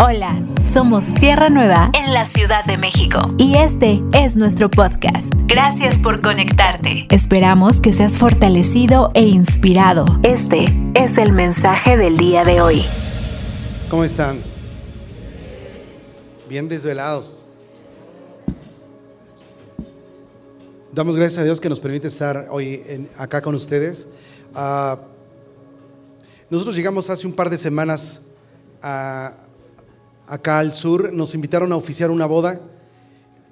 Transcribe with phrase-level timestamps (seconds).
[0.00, 5.32] Hola, somos Tierra Nueva en la Ciudad de México y este es nuestro podcast.
[5.46, 7.06] Gracias por conectarte.
[7.10, 10.04] Esperamos que seas fortalecido e inspirado.
[10.22, 10.64] Este
[10.94, 12.84] es el mensaje del día de hoy.
[13.90, 14.38] ¿Cómo están?
[16.48, 17.42] Bien desvelados.
[20.92, 24.06] Damos gracias a Dios que nos permite estar hoy en- acá con ustedes.
[24.54, 24.98] Ah,
[26.50, 28.20] nosotros llegamos hace un par de semanas
[28.80, 29.32] a-
[30.28, 32.60] acá al sur, nos invitaron a oficiar una boda.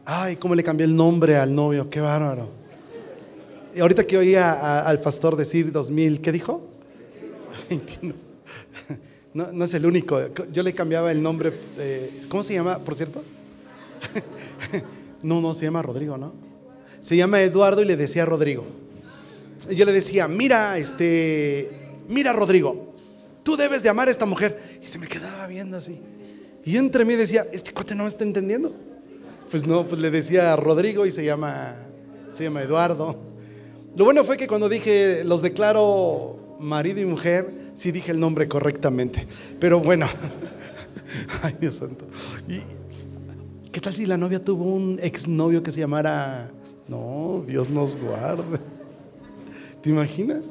[0.05, 2.49] Ay, cómo le cambié el nombre al novio, qué bárbaro.
[3.75, 6.69] Y ahorita que oía al pastor decir 2000, ¿qué dijo?
[7.69, 8.15] 21.
[9.35, 10.19] No, es el único.
[10.51, 11.53] Yo le cambiaba el nombre.
[11.77, 13.23] eh, ¿Cómo se llama, por cierto?
[15.23, 16.35] No, no, se llama Rodrigo, ¿no?
[17.01, 18.65] Se llama Eduardo y le decía Rodrigo.
[19.71, 22.95] Yo le decía, mira, este, mira Rodrigo,
[23.43, 24.79] tú debes de amar a esta mujer.
[24.81, 26.01] Y se me quedaba viendo así.
[26.67, 28.75] Y entre mí decía, este cuate no me está entendiendo.
[29.53, 31.77] Pues no, pues le decía a Rodrigo y se llama,
[32.29, 33.17] se llama Eduardo.
[33.95, 38.49] Lo bueno fue que cuando dije, los declaro marido y mujer, sí dije el nombre
[38.49, 39.29] correctamente.
[39.61, 40.09] Pero bueno,
[41.43, 42.05] ay Dios santo.
[42.49, 42.63] ¿Y
[43.71, 46.49] ¿Qué tal si la novia tuvo un exnovio que se llamara...
[46.89, 48.59] No, Dios nos guarde.
[49.83, 50.49] ¿Te imaginas?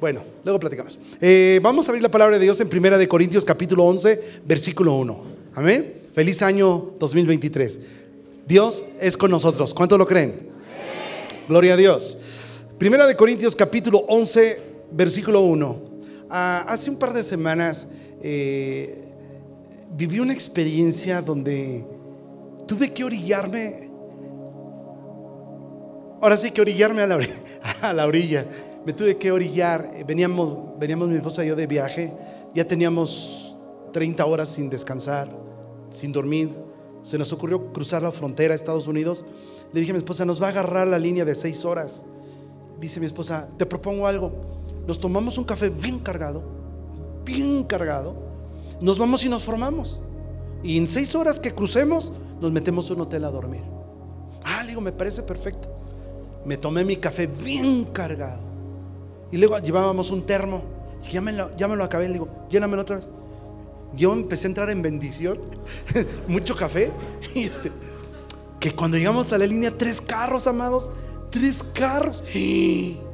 [0.00, 0.98] Bueno, luego platicamos.
[1.20, 4.94] Eh, vamos a abrir la palabra de Dios en Primera de Corintios capítulo 11, versículo
[4.94, 5.35] 1.
[5.56, 6.02] Amén.
[6.14, 7.80] Feliz año 2023.
[8.46, 9.72] Dios es con nosotros.
[9.72, 10.50] ¿Cuántos lo creen?
[11.48, 12.18] Gloria a Dios.
[12.78, 14.60] Primera de Corintios capítulo 11,
[14.92, 15.76] versículo 1.
[16.28, 17.86] Ah, hace un par de semanas
[18.22, 19.02] eh,
[19.96, 21.86] viví una experiencia donde
[22.66, 23.88] tuve que orillarme.
[26.20, 27.34] Ahora sí que orillarme a la, ori-
[27.80, 28.46] a la orilla.
[28.84, 29.88] Me tuve que orillar.
[30.06, 32.12] Veníamos, veníamos mi esposa y yo de viaje.
[32.54, 33.56] Ya teníamos
[33.94, 35.28] 30 horas sin descansar,
[35.90, 36.54] sin dormir.
[37.02, 39.24] Se nos ocurrió cruzar la frontera a Estados Unidos.
[39.72, 42.04] Le dije a mi esposa, nos va a agarrar la línea de 6 horas.
[42.80, 44.32] Dice mi esposa, te propongo algo.
[44.86, 46.42] Nos tomamos un café bien cargado,
[47.24, 48.14] bien cargado.
[48.80, 50.00] Nos vamos y nos formamos.
[50.62, 53.62] Y en seis horas que crucemos, nos metemos a un hotel a dormir.
[54.44, 55.68] Ah, le digo, me parece perfecto.
[56.44, 58.42] Me tomé mi café bien cargado.
[59.32, 60.62] Y luego llevábamos un termo.
[61.10, 61.86] Ya me lo, ya me lo.
[61.86, 63.10] Le digo, llénamelo otra vez.
[63.94, 65.40] Yo empecé a entrar en bendición.
[66.28, 66.92] Mucho café.
[67.34, 67.70] Y este,
[68.60, 70.92] que cuando llegamos a la línea, tres carros, amados.
[71.30, 72.22] Tres carros.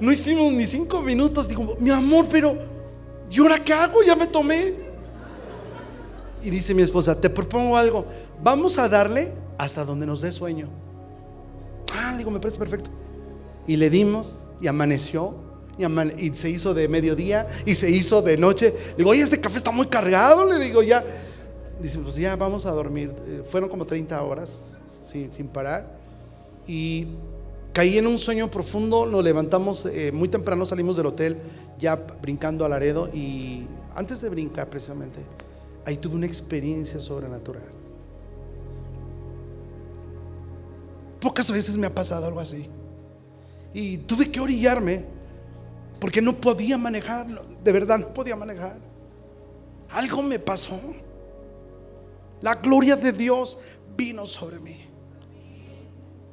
[0.00, 1.46] No hicimos ni cinco minutos.
[1.46, 2.58] Digo, mi amor, pero
[3.30, 4.02] ¿y ahora qué hago?
[4.02, 4.74] Ya me tomé.
[6.42, 8.04] Y dice mi esposa, te propongo algo.
[8.42, 10.68] Vamos a darle hasta donde nos dé sueño.
[11.94, 12.90] Ah, digo, me parece perfecto.
[13.66, 15.36] Y le dimos y amaneció.
[15.78, 18.74] Y, se hizo de mediodía y se hizo de noche.
[18.96, 20.44] Digo, oye, este café está muy cargado.
[20.44, 21.02] Le digo, ya.
[21.80, 23.12] Dice, pues ya vamos a dormir.
[23.26, 25.98] Eh, fueron como 30 horas sí, sin parar.
[26.66, 27.08] Y
[27.72, 29.06] caí en un sueño profundo.
[29.06, 31.38] Nos levantamos eh, muy temprano, salimos del hotel,
[31.78, 33.08] ya brincando a Laredo.
[33.12, 35.20] Y antes de brincar, precisamente,
[35.86, 37.64] ahí tuve una experiencia sobrenatural.
[41.18, 42.68] Pocas veces me ha pasado algo así.
[43.72, 45.04] Y tuve que orillarme
[46.02, 47.28] porque no podía manejar,
[47.62, 48.76] de verdad no podía manejar.
[49.88, 50.76] Algo me pasó.
[52.40, 53.56] La gloria de Dios
[53.96, 54.78] vino sobre mí.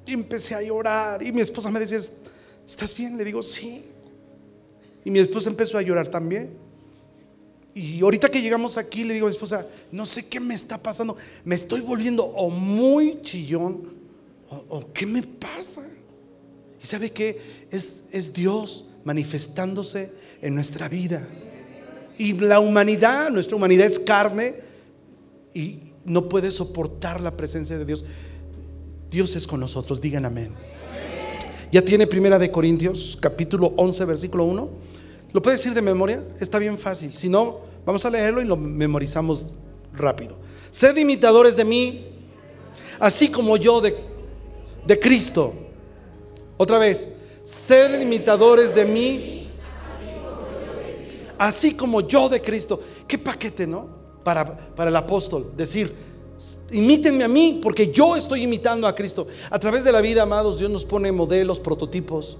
[0.07, 1.99] Y empecé a llorar y mi esposa me decía,
[2.67, 3.15] ¿estás bien?
[3.15, 3.85] Le digo, sí.
[5.05, 6.49] Y mi esposa empezó a llorar también.
[7.75, 10.81] Y ahorita que llegamos aquí, le digo a mi esposa, no sé qué me está
[10.81, 11.15] pasando.
[11.45, 13.83] Me estoy volviendo o muy chillón
[14.49, 15.83] o, o qué me pasa.
[16.81, 21.27] Y sabe que es, es Dios manifestándose en nuestra vida.
[22.19, 24.53] Y la humanidad, nuestra humanidad es carne
[25.51, 28.05] y no puede soportar la presencia de Dios.
[29.09, 30.51] Dios es con nosotros, digan amén.
[31.71, 34.69] Ya tiene primera de Corintios, capítulo 11, versículo 1.
[35.33, 36.21] ¿Lo puede decir de memoria?
[36.39, 37.11] Está bien fácil.
[37.17, 39.49] Si no, vamos a leerlo y lo memorizamos
[39.91, 40.35] rápido.
[40.69, 42.09] Sed imitadores de mí,
[42.99, 43.95] así como yo de,
[44.85, 45.51] de Cristo.
[46.57, 47.09] Otra vez,
[47.49, 49.49] sed imitadores de mí,
[51.37, 52.79] así como yo de Cristo.
[53.07, 53.87] Qué paquete, ¿no?
[54.23, 55.91] Para, para el apóstol, decir,
[56.69, 59.25] imítenme a mí, porque yo estoy imitando a Cristo.
[59.49, 62.37] A través de la vida, amados, Dios nos pone modelos, prototipos,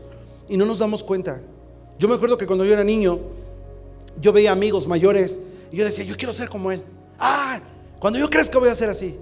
[0.48, 1.42] y no nos damos cuenta.
[1.98, 3.20] Yo me acuerdo que cuando yo era niño,
[4.22, 5.42] yo veía amigos mayores,
[5.72, 6.84] y yo decía, yo quiero ser como él.
[7.18, 7.60] Ah,
[7.98, 9.18] cuando yo crezca voy a ser así.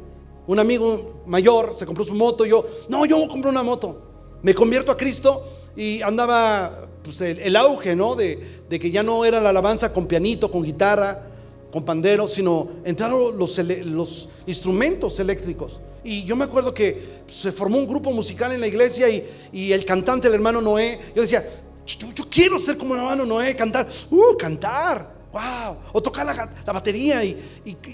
[0.47, 4.03] Un amigo mayor se compró su moto, yo, no, yo compré una moto.
[4.41, 5.45] Me convierto a Cristo
[5.75, 8.15] y andaba pues, el, auge, ¿no?
[8.15, 8.39] De,
[8.69, 11.23] que ya no era la alabanza con pianito, con guitarra.
[11.71, 15.81] con pandero, sino entraron los, instrumentos eléctricos.
[16.03, 19.85] Y yo me acuerdo que se formó un grupo musical en la iglesia y, el
[19.85, 21.47] cantante, el hermano Noé, yo decía,
[21.85, 27.23] yo, quiero ser como el hermano Noé, cantar, uh, cantar, wow, o tocar la, batería.
[27.23, 27.37] Y,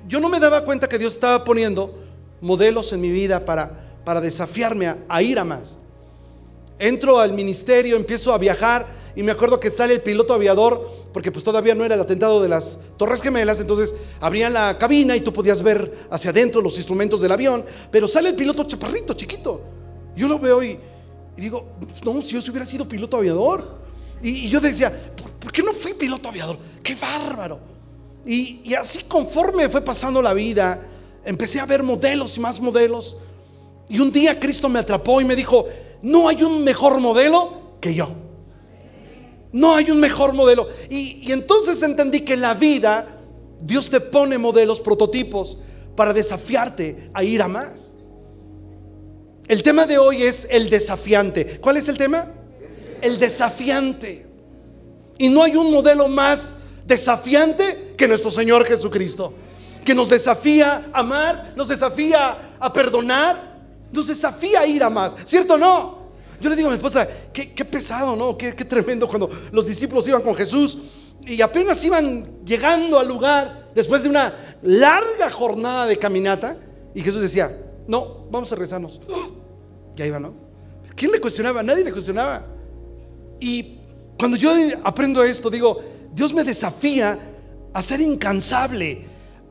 [0.08, 1.94] yo no me daba cuenta que Dios estaba poniendo
[2.42, 5.80] modelos en mi vida para, para desafiarme a ir a más.
[6.84, 8.86] Entro al ministerio, empiezo a viajar
[9.16, 12.42] y me acuerdo que sale el piloto aviador, porque pues todavía no era el atentado
[12.42, 16.76] de las Torres Gemelas, entonces abrían la cabina y tú podías ver hacia adentro los
[16.76, 19.62] instrumentos del avión, pero sale el piloto chaparrito, chiquito.
[20.14, 20.78] Yo lo veo y,
[21.38, 21.70] digo,
[22.04, 23.78] no, si yo hubiera sido piloto aviador.
[24.22, 24.92] Y, yo decía,
[25.40, 26.60] ¿por, qué no fui piloto aviador?
[26.84, 27.62] ¡Qué bárbaro!
[28.26, 30.86] Y, y así conforme fue pasando la vida,
[31.24, 33.16] empecé a ver modelos y más modelos.
[33.88, 35.66] Y un día Cristo me atrapó y me dijo,
[36.04, 38.10] no hay un mejor modelo que yo.
[39.54, 40.68] No hay un mejor modelo.
[40.90, 43.20] Y, entonces entendí que en la vida
[43.62, 45.58] Dios te pone modelos, prototipos,
[45.96, 47.96] para desafiarte a ir a más.
[49.48, 51.60] El tema de hoy es el desafiante.
[51.62, 52.28] ¿Cuál es el tema?
[53.02, 54.26] El desafiante.
[55.18, 59.34] Y no hay un modelo más desafiante que nuestro Señor Jesucristo,
[59.86, 63.53] que nos desafía a amar, nos desafía a perdonar,
[63.94, 65.16] nos desafía a ir a más.
[65.24, 66.04] ¿Cierto o no?
[66.42, 68.38] Yo le digo a mi esposa, qué, pesado, ¿no?
[68.38, 70.78] Qué, tremendo cuando los discípulos iban con Jesús
[71.26, 76.58] y apenas iban llegando al lugar después de una larga jornada de caminata
[76.94, 77.56] y Jesús decía,
[77.88, 79.00] no, vamos a rezarnos.
[79.96, 80.34] Ya iba, ¿no?
[80.96, 81.64] ¿Quién le cuestionaba?
[81.64, 82.46] Nadie le cuestionaba.
[83.40, 83.78] Y
[84.18, 84.52] cuando yo
[84.84, 85.80] aprendo esto, digo,
[86.12, 87.20] Dios me desafía
[87.72, 89.06] a ser incansable,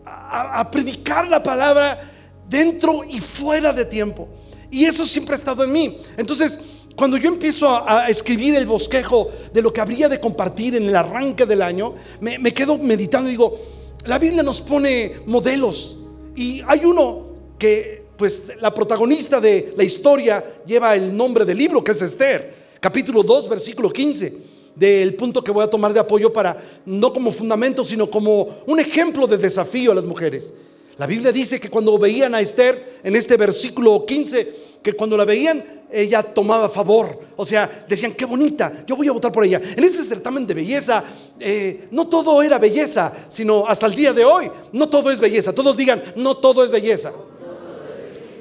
[0.05, 2.12] a predicar la palabra
[2.49, 4.29] dentro y fuera de tiempo.
[4.71, 5.99] Y eso siempre ha estado en mí.
[6.17, 6.59] Entonces,
[6.97, 10.97] cuando yo empiezo a, escribir el bosquejo de lo que habría de compartir en el
[10.97, 13.59] arranque del año, me, quedo meditando y digo,
[14.07, 15.97] la Biblia nos pone modelos.
[16.37, 21.83] Y hay uno que, pues, la protagonista de la historia lleva el nombre del libro,
[21.83, 26.33] que es Esther, capítulo 2, versículo 15 del punto que voy a tomar de apoyo
[26.33, 26.57] para,
[26.87, 30.55] no como fundamento, sino como un ejemplo de desafío a las mujeres.
[30.99, 35.25] La Biblia dice que cuando veían a Esther, en este versículo 15, que cuando la
[35.25, 37.21] veían, ella tomaba favor.
[37.37, 39.61] O sea, decían, qué bonita, yo voy a votar por ella.
[39.77, 41.05] En ese certamen de belleza,
[41.39, 45.53] eh, no todo era belleza, sino hasta el día de hoy, no todo es belleza.
[45.53, 47.13] Todos digan, no todo es belleza.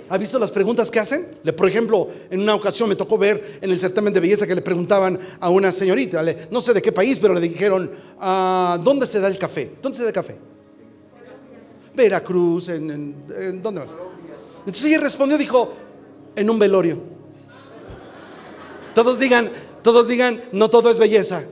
[0.09, 1.37] ¿Ha visto las preguntas que hacen?
[1.55, 4.61] Por ejemplo, en una ocasión me tocó ver en el certamen de belleza que le
[4.61, 7.89] preguntaban a una señorita, no sé de qué país, pero le dijeron,
[8.19, 9.71] ah, ¿dónde se da el café?
[9.81, 10.50] ¿Dónde se da el café?
[11.95, 13.89] Veracruz, en, ¿dónde más?
[14.59, 15.73] Entonces ella respondió, dijo,
[16.35, 16.97] en un velorio.
[18.93, 19.49] Todos digan,
[19.81, 21.43] todos digan, no todo es belleza.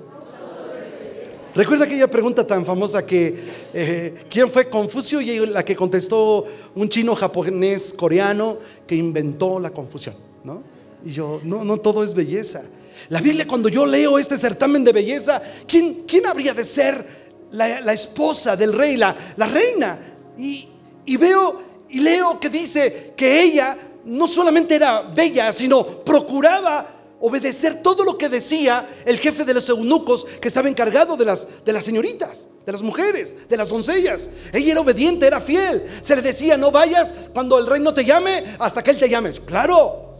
[1.55, 3.35] Recuerda aquella pregunta tan famosa que
[3.73, 6.45] eh, quién fue Confucio y la que contestó
[6.75, 10.61] un chino japonés coreano que inventó la confusión, ¿no?
[11.03, 12.63] Y yo, no, no todo es belleza.
[13.09, 17.05] La Biblia cuando yo leo este certamen de belleza, ¿quién, quién habría de ser
[17.51, 19.99] la, esposa del rey, la, la reina?
[20.39, 27.81] Y, veo y leo que dice que ella no solamente era bella, sino procuraba obedecer
[27.81, 31.73] todo lo que decía el jefe de los eunucos que estaba encargado de las, de
[31.73, 34.29] las señoritas, de las mujeres, de las doncellas.
[34.53, 35.83] Ella era obediente, era fiel.
[36.01, 39.09] Se le decía, no vayas cuando el rey no te llame hasta que él te
[39.09, 39.31] llame.
[39.45, 40.15] Claro,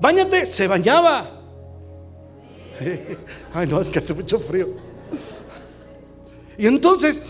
[0.00, 1.40] bañate, se bañaba.
[3.54, 4.70] Ay, no, es que hace mucho frío.
[6.58, 7.22] Y entonces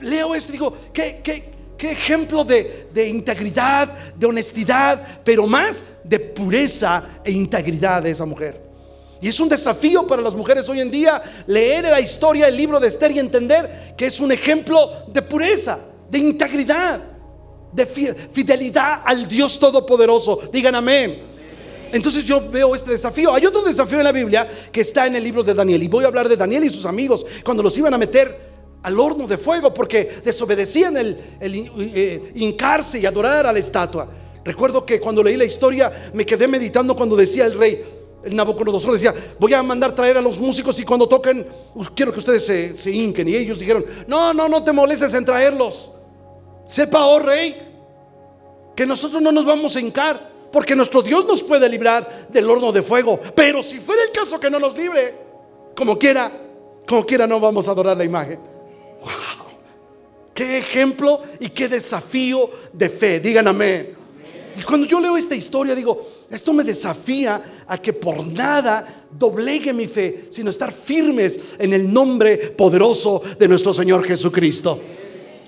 [0.00, 6.18] leo esto y digo, ¿qué, qué, ejemplo de, de, integridad, de honestidad, pero más de
[6.18, 8.66] pureza e integridad de esa mujer.
[9.20, 12.78] Y es un desafío para las mujeres hoy en día leer la historia del libro
[12.78, 15.78] de Esther y entender que es un ejemplo de pureza,
[16.10, 17.00] de integridad,
[17.72, 20.40] de fidelidad al Dios Todopoderoso.
[20.52, 21.18] Digan amén.
[21.92, 23.32] Entonces yo veo este desafío.
[23.32, 25.82] Hay otro desafío en la Biblia que está en el libro de Daniel.
[25.82, 28.55] Y voy a hablar de Daniel y sus amigos cuando los iban a meter
[28.86, 34.08] al horno de fuego porque desobedecían el, eh, hincarse y adorar a la estatua.
[34.44, 37.84] Recuerdo que cuando leí la historia me quedé meditando cuando decía el rey,
[38.22, 41.44] el Nabucodonosor decía, voy a mandar traer a los músicos y cuando toquen,
[41.96, 43.26] quiero que ustedes se, se hinquen.
[43.26, 45.90] Y ellos dijeron, no, no, no te molestes en traerlos.
[46.64, 47.56] Sepa, oh rey,
[48.76, 52.70] que nosotros no nos vamos a hincar, porque nuestro Dios nos puede librar del horno
[52.70, 53.18] de fuego.
[53.34, 55.12] Pero si fuera el caso que no nos libre,
[55.74, 56.30] como quiera,
[56.86, 58.54] como quiera no vamos a adorar la imagen.
[59.06, 59.46] ¡Wow!
[60.34, 63.20] ¡Qué ejemplo y qué desafío de fe!
[63.20, 63.94] Digan amén.
[64.58, 69.72] Y cuando yo leo esta historia, digo, esto me desafía a que por nada doblegue
[69.72, 74.80] mi fe, sino estar firmes en el nombre poderoso de nuestro Señor Jesucristo.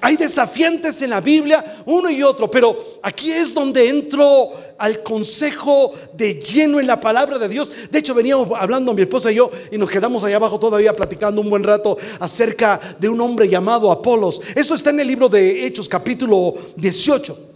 [0.00, 5.92] Hay desafiantes en la Biblia, uno y otro, pero aquí es donde entro al consejo
[6.14, 7.70] de lleno en la palabra de Dios.
[7.90, 11.40] De hecho, veníamos hablando mi esposa y yo y nos quedamos allá abajo todavía platicando
[11.40, 14.40] un buen rato acerca de un hombre llamado Apolos.
[14.54, 17.48] Esto está en el libro de Hechos, capítulo 18.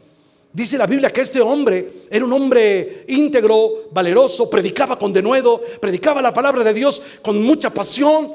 [0.53, 6.21] Dice la Biblia que este hombre era un hombre íntegro, valeroso, predicaba con denuedo, predicaba
[6.21, 8.35] la palabra de Dios con mucha pasión,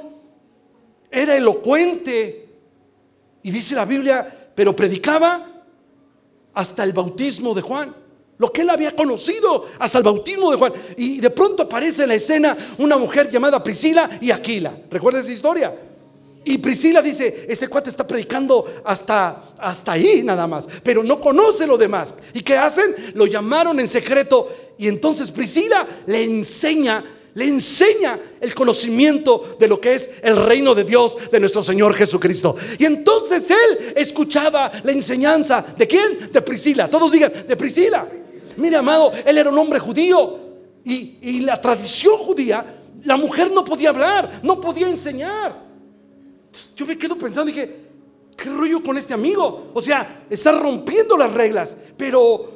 [1.11, 2.46] era elocuente,
[3.47, 5.63] y dice la Biblia, pero predicaba
[6.53, 7.95] hasta el bautismo de Juan.
[8.37, 10.73] Lo que él había conocido hasta el bautismo de Juan.
[10.97, 14.77] Y de pronto aparece en la escena una mujer llamada Priscila y Aquila.
[14.91, 15.73] ¿Recuerda esa historia?
[16.43, 21.65] Y Priscila dice, este cuate está predicando hasta, hasta ahí nada más, pero no conoce
[21.65, 22.15] lo demás.
[22.33, 22.93] ¿Y qué hacen?
[23.13, 29.79] Lo llamaron en secreto y entonces Priscila le enseña le enseña el conocimiento de lo
[29.79, 32.55] que es el reino de Dios de nuestro Señor Jesucristo.
[32.79, 36.31] Y entonces él escuchaba la enseñanza de quién?
[36.31, 36.89] De Priscila.
[36.89, 38.09] Todos digan, de Priscila.
[38.55, 40.39] Mire, amado, él era un hombre judío
[40.83, 45.63] y, y la tradición judía, la mujer no podía hablar, no podía enseñar.
[46.75, 47.81] Yo me quedo pensando, dije,
[48.35, 49.69] ¿qué rollo con este amigo?
[49.75, 52.49] O sea, está rompiendo las reglas, pero,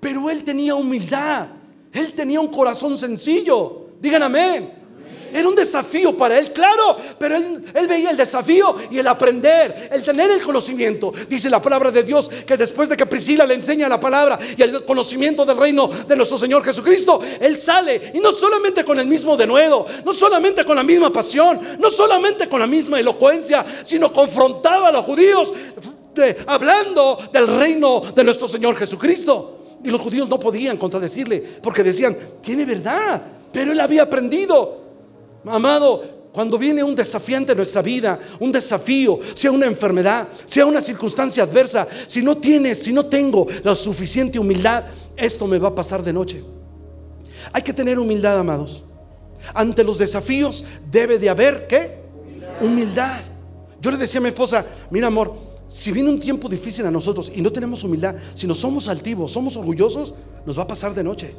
[0.00, 1.46] pero él tenía humildad,
[1.92, 3.85] él tenía un corazón sencillo.
[4.00, 4.86] Digan amén.
[5.32, 10.02] Era un desafío para él, claro, pero él, veía el desafío y el aprender, el
[10.02, 11.12] tener el conocimiento.
[11.28, 14.62] Dice la palabra de Dios que después de que Priscila le enseña la palabra y
[14.62, 19.06] el conocimiento del reino de nuestro Señor Jesucristo, él sale y no solamente con el
[19.06, 24.12] mismo denuedo, no solamente con la misma pasión, no solamente con la misma elocuencia, sino
[24.12, 25.52] confrontaba a los judíos
[26.46, 29.52] hablando del reino de nuestro Señor Jesucristo.
[29.84, 33.22] Y los judíos no podían contradecirle porque decían, tiene verdad.
[33.56, 34.82] Pero él había aprendido.
[35.46, 40.82] Amado, cuando viene un desafiante en nuestra vida, un desafío, sea una enfermedad, sea una
[40.82, 44.84] circunstancia adversa, si no tienes, si no tengo la suficiente humildad,
[45.16, 46.44] esto me va a pasar de noche.
[47.50, 48.84] Hay que tener humildad, amados.
[49.54, 52.00] Ante los desafíos debe de haber, ¿qué?
[52.60, 53.22] Humildad.
[53.80, 55.34] Yo le decía a mi esposa, mira amor,
[55.66, 59.32] si viene un tiempo difícil a nosotros y no tenemos humildad, si no somos altivos,
[59.32, 61.34] somos orgullosos, nos va a pasar de noche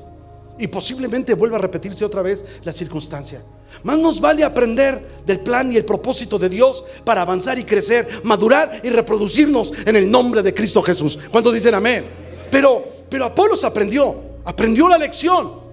[0.60, 3.44] y posiblemente vuelva a repetirse otra vez la circunstancia.
[3.84, 8.22] Más nos vale aprender del plan y el propósito de Dios para avanzar y crecer,
[8.24, 11.20] madurar y reproducirnos en el nombre de Cristo Jesús.
[11.32, 12.06] ¿Cuántos dicen amén?
[12.50, 15.68] Pero, pero Apolos aprendió, aprendió la lección.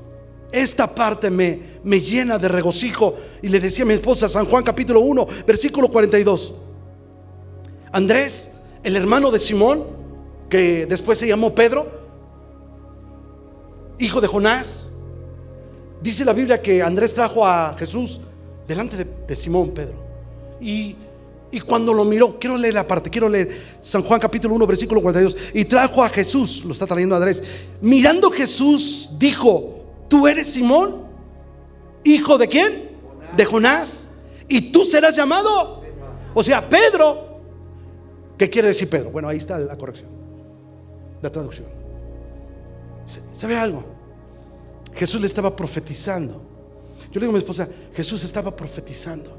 [0.53, 3.15] Esta parte me, me llena de regocijo.
[3.43, 6.55] Y le decía a mi esposa, San Juan capítulo 1, versículo 42.
[7.93, 8.51] Andrés,
[8.83, 9.85] el hermano de Simón,
[10.49, 12.04] que después se llamó Pedro,
[13.99, 14.89] hijo de Jonás.
[16.03, 18.21] Dice la Biblia que Andrés trajo a Jesús
[18.67, 19.95] delante de, Simón Pedro.
[20.61, 20.97] Y,
[21.51, 25.01] y, cuando lo miró, quiero leer la parte, quiero leer San Juan capítulo 1, versículo
[25.01, 25.37] 42.
[25.55, 27.43] Y trajo a Jesús, lo está trayendo Andrés.
[27.81, 31.05] Mirando Jesús, dijo, tú eres Simón,
[32.05, 32.91] hijo de quién?
[33.37, 34.11] De Jonás.
[34.49, 35.83] Y tú serás llamado.
[36.35, 37.33] O sea, Pedro.
[38.37, 39.11] ¿Qué quiere decir Pedro?
[39.11, 40.11] Bueno, ahí está la corrección,
[41.23, 41.84] la traducción.
[43.33, 43.85] ¿Sabe algo?
[44.95, 46.43] Jesús le estaba profetizando.
[47.11, 49.39] Yo le digo a mi esposa, Jesús estaba profetizando.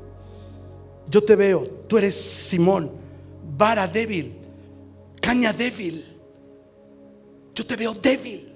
[1.10, 2.92] Yo te veo, tú eres Simón,
[3.58, 4.36] vara débil,
[5.22, 6.06] caña débil.
[7.54, 8.52] Yo te veo débil,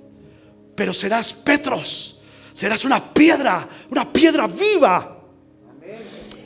[0.75, 2.21] pero serás Petros,
[2.53, 5.21] serás una piedra, una piedra viva.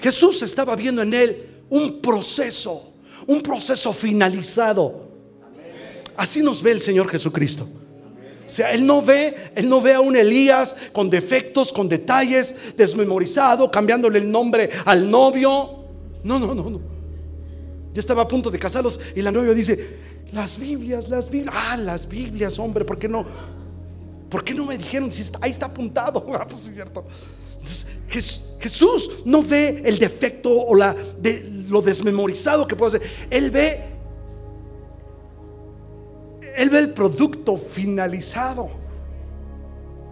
[0.02, 2.94] Jesús estaba viendo en él un proceso,
[3.26, 5.10] un proceso finalizado.
[6.16, 7.68] Así nos ve el Señor Jesucristo.
[8.54, 13.72] Sea, él no ve, él no ve a un Elías con defectos, con detalles, desmemorizado,
[13.72, 15.86] cambiándole el nombre al novio.
[16.24, 16.80] No, no, no, no.
[17.96, 19.98] Ya estaba a punto de casarlos y la novia dice,
[20.34, 23.26] las Biblias, las Biblias, ah, las Biblias, hombre, ¿por qué no?
[24.30, 26.24] ¿Por qué no me dijeron si ahí está apuntado?
[26.34, 27.06] Ah, pues cierto.
[27.54, 27.88] Entonces,
[28.60, 33.02] Jesús no ve el defecto o la, de, lo desmemorizado que puede ser.
[33.32, 33.93] Él ve
[36.56, 38.70] él ve el producto finalizado.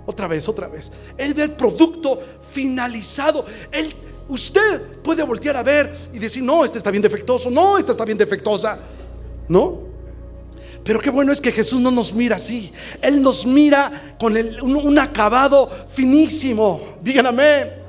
[0.06, 0.92] Otra vez, otra vez.
[1.18, 2.20] Él ve el producto
[2.50, 3.46] finalizado.
[3.72, 3.94] Él,
[4.28, 8.06] usted puede voltear a ver y decir, no, este está bien defectuoso, no, esta está
[8.06, 8.80] bien defectuosa.
[9.48, 9.92] ¿No?
[10.84, 12.72] Pero qué bueno es que Jesús no nos mira así.
[13.02, 16.82] Él nos mira con un acabado finísimo.
[17.02, 17.81] Digan amén.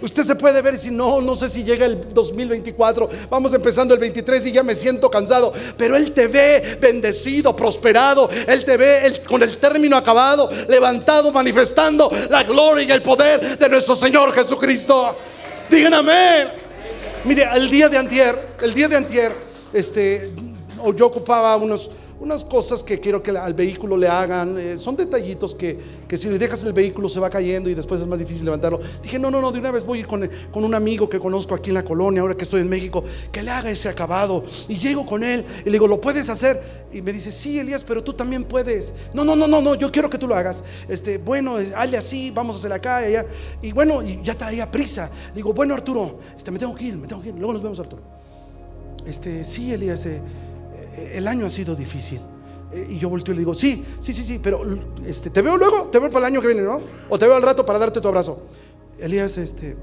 [0.00, 4.00] Usted se puede ver si no, no sé si llega el 2024, vamos empezando el
[4.00, 9.22] 23 y ya me siento cansado, pero Él te ve bendecido, prosperado, Él te ve
[9.26, 15.16] con el término acabado, levantado, manifestando la gloria y el poder de nuestro Señor Jesucristo.
[15.70, 16.48] Digan amén.
[17.24, 19.32] Mire, el día de antier, el día de antier,
[19.72, 20.30] este,
[20.94, 21.90] yo ocupaba unos,
[22.20, 24.58] unas cosas que quiero que al vehículo le hagan.
[24.58, 25.78] eh, son detallitos que,
[26.08, 28.80] que si le dejas el vehículo se va cayendo y después es más difícil levantarlo.
[29.02, 31.70] Dije, no, no, no, de una vez voy con, con un amigo que conozco aquí
[31.70, 34.44] en la colonia, ahora que estoy en México, que le haga ese acabado.
[34.68, 36.84] Y llego con él y le digo, ¿lo puedes hacer?
[36.92, 38.94] Y me dice, sí, Elías, pero tú también puedes.
[39.12, 40.62] No, no, no, no, no, yo quiero que tú lo hagas.
[40.88, 43.26] Este, bueno, eh, hazle así, vamos a hacer acá y allá.
[43.60, 45.10] Y bueno, y ya traía prisa.
[45.28, 47.34] Le digo, bueno, Arturo, este, me tengo que ir, me tengo que ir.
[47.34, 48.02] Luego nos vemos, Arturo.
[49.06, 50.22] Este, sí, Elías, eh,
[51.12, 52.20] el año ha sido difícil.
[52.72, 54.62] Eh, y yo volteo y le digo, sí, sí, sí, sí, pero
[55.06, 56.80] este, te veo luego, te veo para el año que viene, ¿no?
[57.08, 58.46] O te veo al rato para darte tu abrazo.
[58.98, 59.76] Elías, este,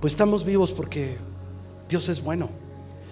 [0.00, 1.16] pues estamos vivos porque
[1.88, 2.48] Dios es bueno.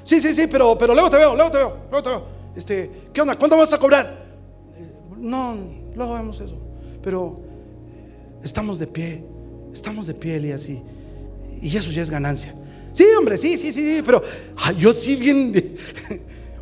[0.05, 2.27] Sí, sí, sí, pero, pero luego te veo, luego te veo, luego te veo.
[2.57, 3.37] Este, ¿qué onda?
[3.37, 4.27] ¿Cuánto vas a cobrar?
[4.75, 5.57] Eh, no,
[5.95, 6.57] luego vemos eso.
[7.03, 7.41] Pero
[7.95, 9.25] eh, estamos de pie,
[9.73, 10.83] estamos de pie, Elías, y,
[11.61, 12.55] y eso ya es ganancia.
[12.93, 14.23] Sí, hombre, sí, sí, sí, sí, pero
[14.79, 15.53] yo sí bien,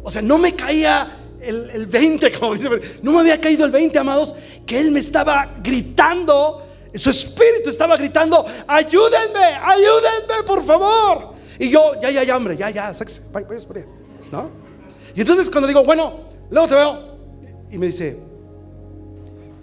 [0.03, 2.69] o sea, no me caía el, el 20, como dice,
[3.03, 4.35] no me había caído el 20, amados,
[4.67, 11.31] que él me estaba gritando, su espíritu estaba gritando, ayúdenme, ayúdenme, por favor.
[11.59, 13.23] Y yo, ya, ya, ya, hombre, ya, ya, sáquese,
[14.33, 14.51] ¿no?
[15.15, 17.11] Y entonces cuando digo, bueno, luego te veo,
[17.71, 18.19] y me dice,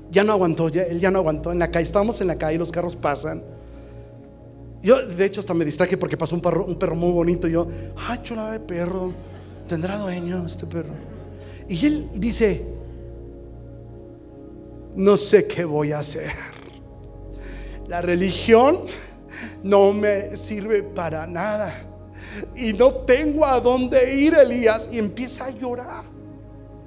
[0.09, 2.71] ya no aguantó, él ya no aguantó en la calle, estábamos en la calle, los
[2.71, 3.43] carros pasan.
[4.81, 7.47] Yo, de hecho, hasta me distraje porque pasó un perro, un perro muy bonito.
[7.47, 7.67] Y yo,
[7.97, 9.11] ah, chulada de perro,
[9.67, 10.93] tendrá dueño este perro.
[11.67, 12.65] Y él dice,
[14.95, 16.31] no sé qué voy a hacer.
[17.87, 18.81] La religión
[19.63, 21.71] no me sirve para nada.
[22.55, 24.89] Y no tengo a dónde ir, Elías.
[24.91, 26.03] Y empieza a llorar.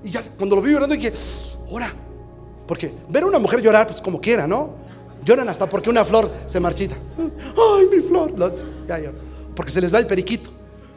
[0.03, 1.13] Y ya cuando lo vi llorando, dije,
[1.71, 1.93] ora.
[2.67, 4.75] Porque ver a una mujer llorar, pues como quiera, ¿no?
[5.25, 6.97] Lloran hasta porque una flor se marchita.
[7.19, 8.35] Ay, mi flor.
[8.87, 9.19] Ya lloro.
[9.55, 10.51] Porque se les va el periquito.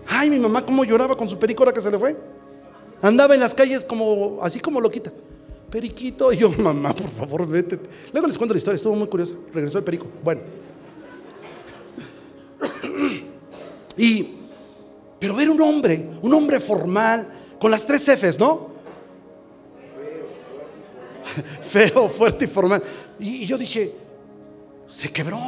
[0.07, 2.15] Ay, mi mamá, cómo lloraba con su perico ahora que se le fue.
[3.01, 5.11] Andaba en las calles como, así como loquita.
[5.69, 6.31] Periquito.
[6.31, 7.79] Y yo, mamá, por favor, vete.
[8.11, 9.33] Luego les cuento la historia, estuvo muy curiosa.
[9.53, 10.07] Regresó el perico.
[10.23, 10.41] Bueno.
[13.97, 14.35] Y,
[15.19, 17.27] pero ver un hombre, un hombre formal,
[17.59, 18.69] con las tres Fs, ¿no?
[21.63, 22.81] Feo, fuerte y formal.
[23.19, 23.95] Y, yo dije,
[24.87, 25.39] se quebró.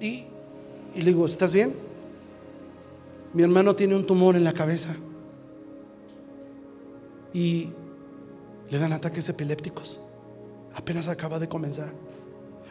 [0.00, 0.24] Y,
[0.94, 1.87] y le digo, ¿estás bien?
[3.38, 4.96] Mi hermano tiene un tumor en la cabeza.
[7.32, 7.68] Y
[8.68, 10.00] le dan ataques epilépticos.
[10.74, 11.92] Apenas acaba de comenzar.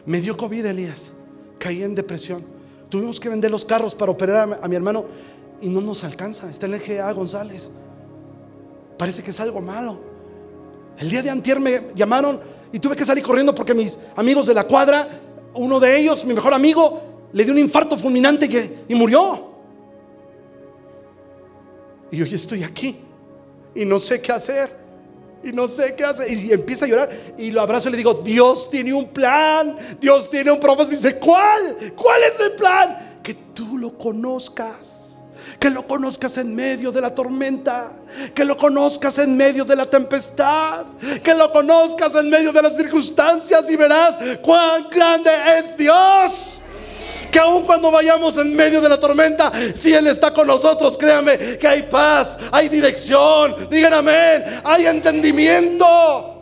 [0.04, 1.10] Me dio COVID, Elías.
[1.58, 2.44] Caí en depresión.
[2.90, 5.06] Tuvimos que vender los carros para operar a, mi hermano
[5.62, 6.50] y no nos alcanza.
[6.50, 7.70] Está en el GA González.
[8.98, 9.98] Parece que es algo malo.
[10.98, 14.52] El día de antier me llamaron y tuve que salir corriendo porque mis amigos de
[14.52, 15.08] la cuadra,
[15.54, 17.00] uno de ellos, mi mejor amigo,
[17.32, 19.47] le dio un infarto fulminante y, y murió.
[22.10, 23.00] Y hoy estoy aquí
[23.74, 24.70] y no sé qué hacer.
[25.42, 26.32] Y no sé qué hacer.
[26.32, 27.10] Y empieza a llorar.
[27.36, 29.76] Y lo abrazo y le digo, Dios tiene un plan.
[30.00, 30.94] Dios tiene un propósito.
[30.94, 31.94] Y dice, ¿cuál?
[31.94, 33.20] ¿Cuál es el plan?
[33.22, 35.20] Que tú lo conozcas.
[35.60, 37.92] Que lo conozcas en medio de la tormenta.
[38.34, 40.86] Que lo conozcas en medio de la tempestad.
[41.22, 43.70] Que lo conozcas en medio de las circunstancias.
[43.70, 46.62] Y verás cuán grande es Dios
[47.38, 51.56] que aun cuando vayamos en medio de la tormenta, si Él está con nosotros, créame
[51.56, 56.37] que hay paz, hay dirección, digan amén, hay entendimiento.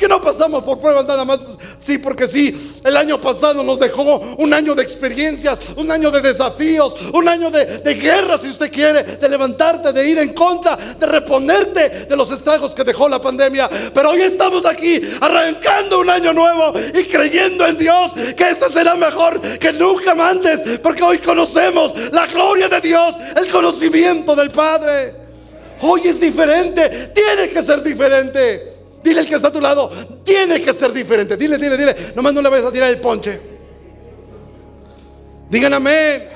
[0.00, 1.40] ¿Por qué no pasamos por pruebas nada más?
[1.78, 6.22] Sí, porque sí, el año pasado nos dejó un año de experiencias, un año de
[6.22, 10.74] desafíos, un año de, de guerra, si usted quiere, de levantarte, de ir en contra,
[10.76, 13.68] de reponerte de los estragos que dejó la pandemia.
[13.92, 18.94] Pero hoy estamos aquí arrancando un año nuevo y creyendo en Dios que este será
[18.94, 25.14] mejor que nunca antes, porque hoy conocemos la gloria de Dios, el conocimiento del Padre.
[25.82, 28.79] Hoy es diferente, tiene que ser diferente.
[29.02, 29.90] Dile al que está a tu lado,
[30.24, 31.36] tiene que ser diferente.
[31.36, 31.96] Dile, dile, dile.
[32.14, 33.40] Nomás no le vayas a tirar el ponche.
[35.48, 36.28] Digan amén.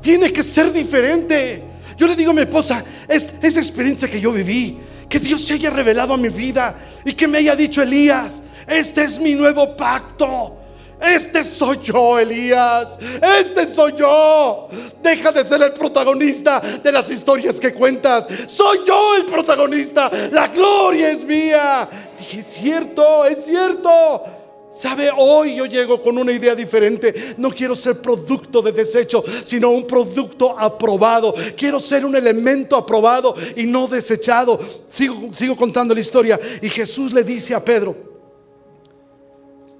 [0.00, 1.62] Tiene que ser diferente.
[1.96, 5.54] Yo le digo a mi esposa, es esa experiencia que yo viví, que Dios se
[5.54, 6.74] haya revelado a mi vida
[7.04, 10.59] y que me haya dicho Elías, este es mi nuevo pacto.
[11.00, 12.98] Este soy yo, Elías.
[13.38, 14.68] Este soy yo.
[15.02, 18.26] Deja de ser el protagonista de las historias que cuentas.
[18.46, 20.10] Soy yo el protagonista.
[20.30, 21.88] La gloria es mía.
[22.18, 24.24] Dije, es cierto, es cierto.
[24.70, 27.34] Sabe, hoy yo llego con una idea diferente.
[27.38, 31.34] No quiero ser producto de desecho, sino un producto aprobado.
[31.56, 34.60] Quiero ser un elemento aprobado y no desechado.
[34.86, 36.38] Sigo, sigo contando la historia.
[36.62, 37.96] Y Jesús le dice a Pedro,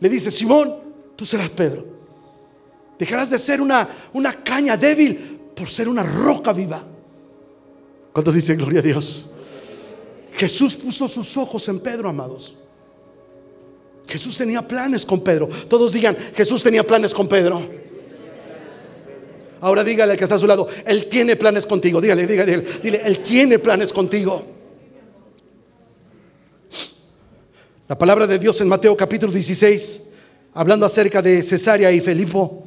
[0.01, 0.90] le dice, Simón,
[1.21, 1.85] tú serás Pedro.
[2.99, 5.19] Dejarás de ser una, una caña débil
[5.55, 6.83] por ser una roca viva.
[8.11, 9.27] ¿Cuántos dicen gloria a Dios?
[10.33, 12.57] Jesús puso sus ojos en Pedro, amados.
[14.09, 15.47] Jesús tenía planes con Pedro.
[15.69, 17.69] Todos digan, Jesús tenía planes con Pedro.
[19.61, 22.01] Ahora dígale al que está a su lado, Él tiene planes contigo.
[22.01, 24.43] Dígale, dígale, dile, Él tiene planes contigo.
[27.89, 30.05] La palabra de Dios en Mateo capítulo 16,
[30.55, 32.65] hablando acerca de Cesarea y Felipo,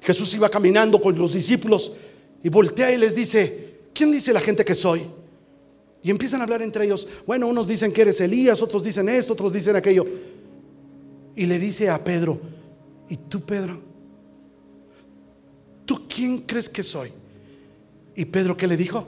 [0.00, 1.92] Jesús iba caminando con los discípulos
[2.42, 5.02] y voltea y les dice, ¿quién dice la gente que soy?
[6.02, 7.06] Y empiezan a hablar entre ellos.
[7.26, 10.06] Bueno, unos dicen que eres Elías, otros dicen esto, otros dicen aquello.
[11.36, 12.40] Y le dice a Pedro,
[13.08, 13.80] ¿y tú Pedro?
[15.84, 17.12] ¿Tú quién crees que soy?
[18.16, 19.06] Y Pedro, ¿qué le dijo?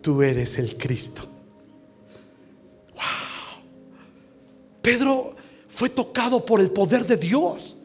[0.00, 1.22] Tú eres el Cristo.
[2.94, 3.62] Wow.
[4.82, 5.34] Pedro
[5.78, 7.76] fue tocado por el poder de Dios.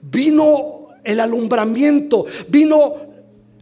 [0.00, 2.94] Vino el alumbramiento, vino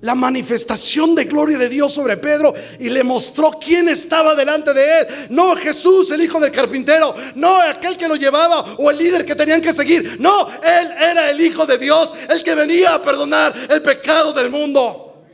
[0.03, 5.01] la manifestación de gloria de Dios sobre Pedro y le mostró quién estaba delante de
[5.01, 5.07] él.
[5.31, 9.35] No Jesús, el hijo del carpintero, no aquel que lo llevaba o el líder que
[9.35, 10.21] tenían que seguir.
[10.21, 14.49] No, él era el hijo de Dios, el que venía a perdonar el pecado del
[14.49, 15.25] mundo.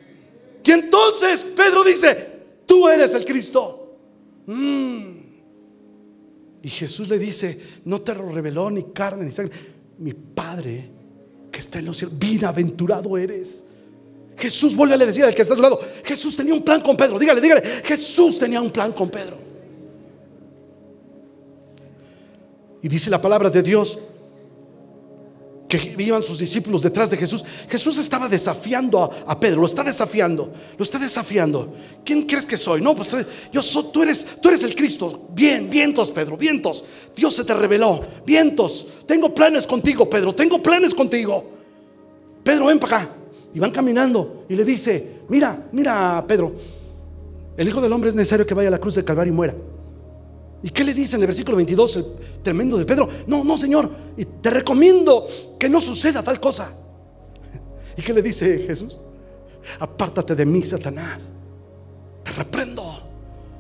[0.65, 3.99] Y entonces Pedro dice, tú eres el Cristo.
[4.47, 4.96] Mm.
[6.67, 9.57] Y Jesús le dice, no te reveló ni carne ni sangre,
[9.99, 10.91] mi Padre
[11.53, 13.65] que está en los cielos, bienaventurado eres.
[14.37, 16.97] Jesús, vuelve a decir al que está a su lado, Jesús tenía un plan con
[16.97, 17.21] Pedro.
[17.21, 19.39] Dígale, dígale, Jesús tenía un plan con Pedro.
[22.83, 24.01] Y dice la palabra de Dios
[25.69, 27.45] que iban sus discípulos detrás de Jesús.
[27.69, 31.73] Jesús estaba desafiando a, Pedro, lo está desafiando, lo está desafiando.
[32.05, 32.81] ¿Quién crees que soy?
[32.81, 35.29] No, pues eh, yo soy, tú eres, tú eres el Cristo.
[35.31, 36.85] Bien, vientos, Pedro, vientos.
[37.15, 38.05] Dios se te reveló.
[38.25, 41.45] Vientos, tengo planes contigo, Pedro, tengo planes contigo.
[42.43, 43.17] Pedro, ven para acá.
[43.53, 46.55] Y van caminando y le dice, mira, mira Pedro,
[47.57, 49.55] el Hijo del Hombre es necesario que vaya a la cruz del Calvario y muera.
[50.67, 52.07] ¿Y qué le dice en el versículo 22 el
[52.43, 53.09] tremendo de Pedro?
[53.29, 55.25] No, no, Señor, y te recomiendo
[55.61, 56.73] que no suceda tal cosa.
[57.97, 59.01] ¿Y qué le dice Jesús?
[59.79, 61.31] Apártate de mí, Satanás.
[62.25, 62.83] Te reprendo.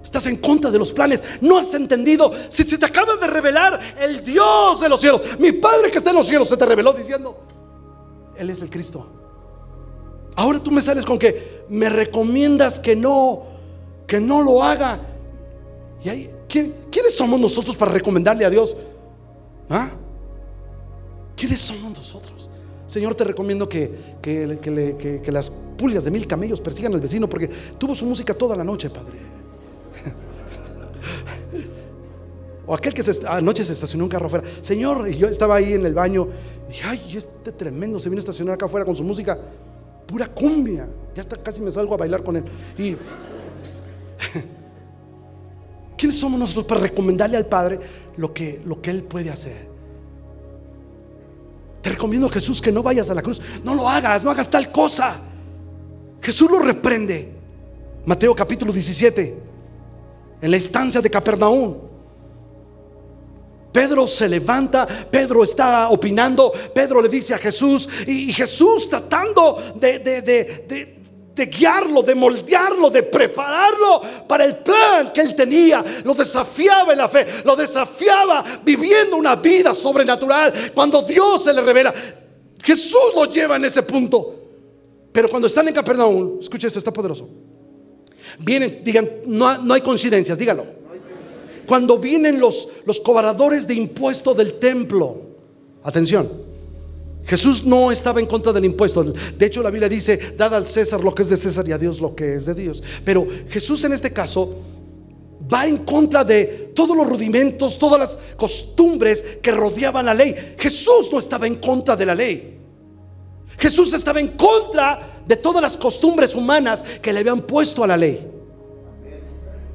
[0.02, 1.22] Estás en contra de los planes.
[1.42, 2.32] No has entendido.
[2.48, 6.10] Si se te acaba de revelar el Dios de los cielos, mi Padre que está
[6.10, 7.38] en los cielos, se te reveló diciendo,
[8.36, 9.06] Él es el Cristo.
[10.34, 13.44] Ahora tú me sales con que me recomiendas que no,
[14.08, 15.02] que no lo haga.
[16.02, 18.76] ¿Y ahí, ¿quiénes somos nosotros para recomendarle a Dios?
[19.68, 19.90] ¿Ah?
[21.36, 22.50] ¿Quiénes somos nosotros?
[22.86, 23.90] Señor, te recomiendo que,
[24.22, 28.64] que, las pulgas de mil camellos persigan al vecino porque tuvo su música toda la
[28.64, 29.18] noche, Padre.
[32.66, 34.44] o aquel que anoche se estacionó un carro afuera.
[34.62, 36.28] Señor, yo estaba ahí en el baño
[36.68, 39.36] y dije, ay, este tremendo se vino a estacionar acá afuera con su música
[40.06, 40.88] pura cumbia.
[41.14, 42.44] Ya hasta casi me salgo a bailar con él.
[42.78, 42.96] Y
[45.96, 47.80] ¿quiénes somos nosotros para recomendarle al Padre
[48.16, 49.66] lo que, lo que Él puede hacer?
[51.82, 53.40] Te recomiendo, Jesús, que no vayas a la cruz.
[53.62, 55.20] No lo hagas, no hagas tal cosa.
[56.20, 57.32] Jesús lo reprende.
[58.04, 59.38] Mateo capítulo 17,
[60.40, 61.76] en la estancia de Capernaum.
[63.72, 69.98] Pedro se levanta, Pedro está opinando, Pedro le dice a Jesús y, Jesús tratando de,
[69.98, 70.95] de,
[71.44, 75.84] guiarlo, de moldearlo, de prepararlo para el plan que él tenía.
[76.02, 80.52] Lo desafiaba en la fe, lo desafiaba viviendo una vida sobrenatural.
[80.74, 81.92] Cuando Dios se le revela,
[82.62, 84.34] Jesús lo lleva en ese punto.
[85.12, 87.28] Pero cuando están en Capernaum, escucha esto, está poderoso.
[88.38, 90.76] Vienen, digan, no, no hay coincidencias, dígalo
[91.66, 95.22] cuando vienen los, los cobradores de impuesto del templo.
[95.82, 96.30] Atención,
[97.26, 99.02] Jesús no estaba en contra del impuesto.
[99.02, 101.78] De hecho, la Biblia dice, dad al César lo que es de César y a
[101.78, 102.82] Dios lo que es de Dios.
[103.04, 104.62] Pero Jesús en este caso
[105.52, 110.34] va en contra de todos los rudimentos, todas las costumbres que rodeaban la ley.
[110.56, 112.58] Jesús no estaba en contra de la ley.
[113.58, 117.96] Jesús estaba en contra de todas las costumbres humanas que le habían puesto a la
[117.96, 118.24] ley.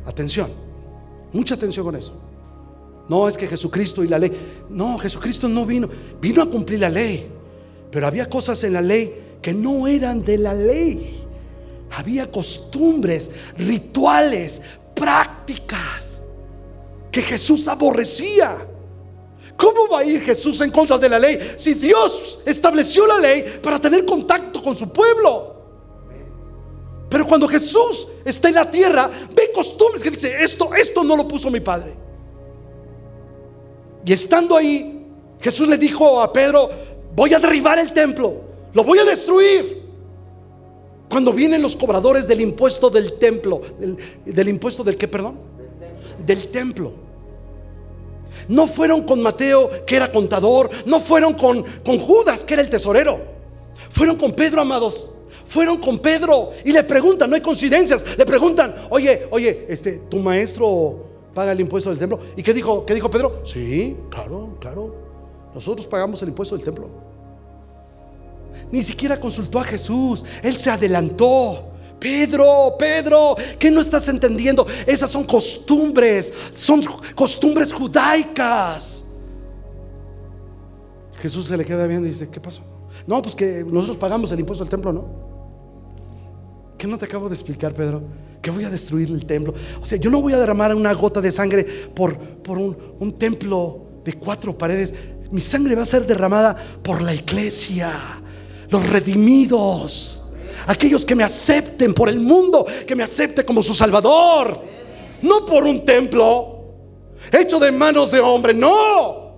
[0.06, 0.52] Atención.
[1.34, 2.14] Mucha atención con eso.
[3.10, 4.32] No es que Jesucristo y la ley.
[4.70, 5.90] No, Jesucristo no vino.
[6.22, 7.41] Vino a cumplir la ley.
[7.92, 11.26] Pero había cosas en la ley que no eran de la ley.
[11.92, 14.62] Había costumbres, rituales,
[14.96, 16.22] prácticas
[17.12, 18.68] que Jesús aborrecía.
[19.58, 23.44] ¿Cómo va a ir Jesús en contra de la ley si Dios estableció la ley
[23.62, 25.52] para tener contacto con su pueblo?
[27.10, 31.28] Pero cuando Jesús está en la tierra, ve costumbres que dice, esto, esto no lo
[31.28, 31.94] puso mi padre.
[34.06, 35.06] Y estando ahí,
[35.42, 36.70] Jesús le dijo a Pedro,
[37.16, 38.42] voy a derribar el templo,
[38.74, 39.82] lo voy a destruir.
[41.10, 43.62] Cuando vienen los cobradores del impuesto del templo,
[44.26, 45.40] del, impuesto del qué, perdón?
[46.26, 46.94] Del templo.
[48.48, 52.70] No fueron con Mateo, que era contador, no fueron con, con Judas, que era el
[52.70, 53.20] tesorero.
[53.90, 55.12] Fueron con Pedro, amados.
[55.46, 60.18] Fueron con Pedro y le preguntan, no hay coincidencias, le preguntan, oye, oye, este, tu
[60.18, 62.20] maestro paga el impuesto del templo.
[62.38, 63.42] ¿Y qué dijo, qué dijo Pedro?
[63.44, 64.96] Sí, claro, claro.
[65.54, 66.90] Nosotros pagamos el impuesto del templo.
[68.72, 70.26] Ni siquiera consultó a Jesús.
[70.44, 71.68] Él se adelantó.
[72.00, 74.66] Pedro, Pedro, ¿qué no estás entendiendo?
[74.88, 76.82] Esas son costumbres, son
[77.14, 79.06] costumbres judaicas.
[81.18, 82.64] Jesús se le queda viendo y dice, ¿qué pasó?
[83.06, 85.06] No, pues que nosotros pagamos el impuesto del templo, ¿no?
[86.76, 88.02] ¿Qué no te acabo de explicar, Pedro?
[88.42, 89.54] Que voy a destruir el templo.
[89.80, 93.12] O sea, yo no voy a derramar una gota de sangre por, por un, un
[93.12, 94.96] templo de cuatro paredes.
[95.32, 98.22] Mi sangre va a ser derramada por la iglesia,
[98.70, 100.22] los redimidos,
[100.68, 104.62] aquellos que me acepten por el mundo, que me acepte como su salvador.
[105.22, 106.66] No por un templo
[107.32, 109.36] hecho de manos de hombre, no.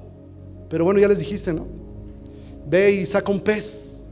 [0.70, 1.68] Pero bueno, ya les dijiste, ¿no?
[2.66, 4.06] Ve y saca un pez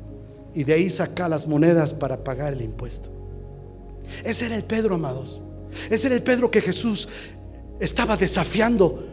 [0.54, 3.10] y de ahí saca las monedas para pagar el impuesto.
[4.24, 5.42] Ese era el Pedro, amados.
[5.90, 7.08] Ese era el Pedro que Jesús
[7.80, 9.04] estaba desafiando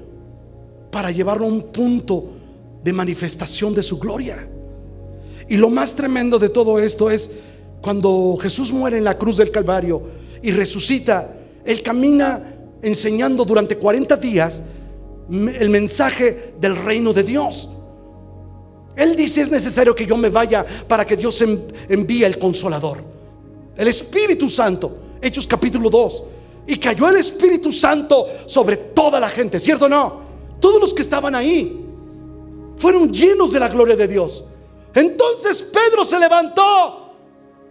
[0.91, 2.33] para llevarlo a un punto
[2.83, 4.49] de manifestación de su gloria.
[5.49, 7.31] Y lo más tremendo de todo esto es
[7.81, 10.03] cuando Jesús muere en la cruz del Calvario
[10.43, 14.63] y resucita, Él camina enseñando durante 40 días
[15.31, 17.71] el mensaje del reino de Dios.
[18.97, 21.43] Él dice, es necesario que yo me vaya para que Dios
[21.89, 23.03] envíe el consolador.
[23.77, 26.25] El Espíritu Santo, Hechos capítulo 2.
[26.67, 30.21] Y cayó el Espíritu Santo sobre toda la gente, ¿cierto o no?
[30.61, 31.88] Todos los que estaban ahí
[32.79, 34.45] fueron llenos de la gloria de Dios.
[34.95, 37.15] Entonces Pedro se levantó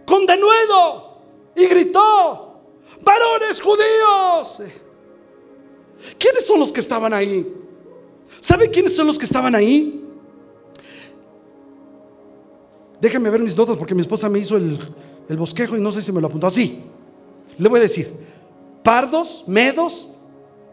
[0.06, 1.18] con denuedo
[1.54, 2.60] y gritó,
[3.02, 4.62] varones judíos.
[6.18, 7.54] ¿Quiénes son los que estaban ahí?
[8.40, 10.04] ¿Sabe quiénes son los que estaban ahí?
[13.00, 14.78] Déjenme ver mis notas porque mi esposa me hizo el,
[15.28, 16.84] el bosquejo y no sé si me lo apuntó así.
[17.56, 18.12] Le voy a decir,
[18.82, 20.08] pardos, medos,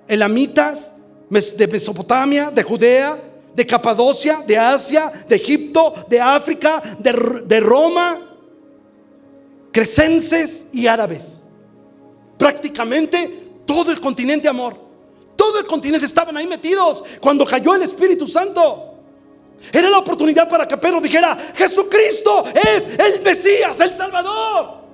[0.08, 0.96] elamitas,
[1.30, 3.25] de Mesopotamia, de Judea,
[3.56, 8.20] de Capadocia, de Asia, de Egipto, de África, de, Roma,
[9.72, 11.42] crecenses y árabes.
[12.38, 14.76] Prácticamente todo el continente, amor.
[15.38, 18.92] Todo el continente estaban ahí metidos cuando cayó el Espíritu Santo.
[19.72, 24.86] Era la oportunidad para que Pedro dijera, Jesucristo es el Mesías, el Salvador.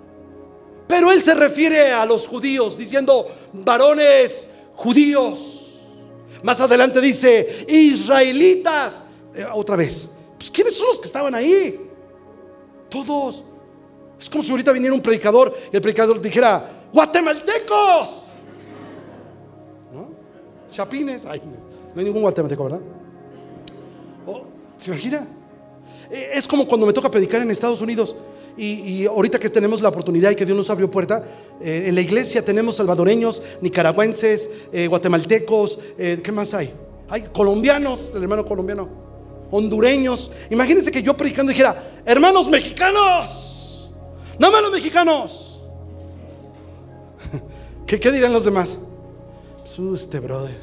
[0.88, 5.61] Pero él se refiere a los judíos diciendo, varones judíos.
[6.44, 9.04] Más adelante dice, israelitas.
[9.34, 11.90] Eh, otra vez, pues ¿quiénes son los que estaban ahí?
[12.90, 13.44] Todos.
[14.20, 18.28] Es como si ahorita viniera un predicador y el predicador dijera, guatemaltecos.
[19.94, 20.10] ¿No?
[20.72, 21.26] Chapines.
[21.26, 21.42] Ay,
[21.94, 22.82] no hay ningún guatemalteco, ¿verdad?
[24.82, 25.28] ¿Se imagina?
[26.10, 28.16] E, es como cuando me toca predicar en Estados Unidos.
[28.58, 31.24] Y, ahorita que tenemos la oportunidad y que Dios nos abrió puerta,
[31.62, 36.74] eh, en la iglesia tenemos salvadoreños, nicaragüenses, eh, guatemaltecos, eh, ¿qué más hay?
[37.10, 38.90] Hay colombianos, el hermano colombiano,
[39.52, 40.32] hondureños.
[40.50, 43.92] Imagínense que yo predicando dijera, hermanos mexicanos,
[44.38, 45.66] no malos mexicanos.
[47.86, 48.78] ¿Qué, ¿Qué, dirán los demás?
[49.76, 50.58] Pues, este brother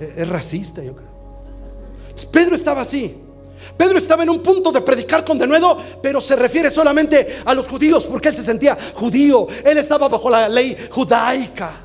[0.00, 1.16] es racista, yo creo.
[2.30, 3.25] Pedro estaba así.
[3.76, 7.66] Pedro estaba en un punto de predicar con denuedo, pero se refiere solamente a los
[7.66, 9.46] judíos porque él se sentía judío.
[9.64, 11.82] Él estaba bajo la ley judaica.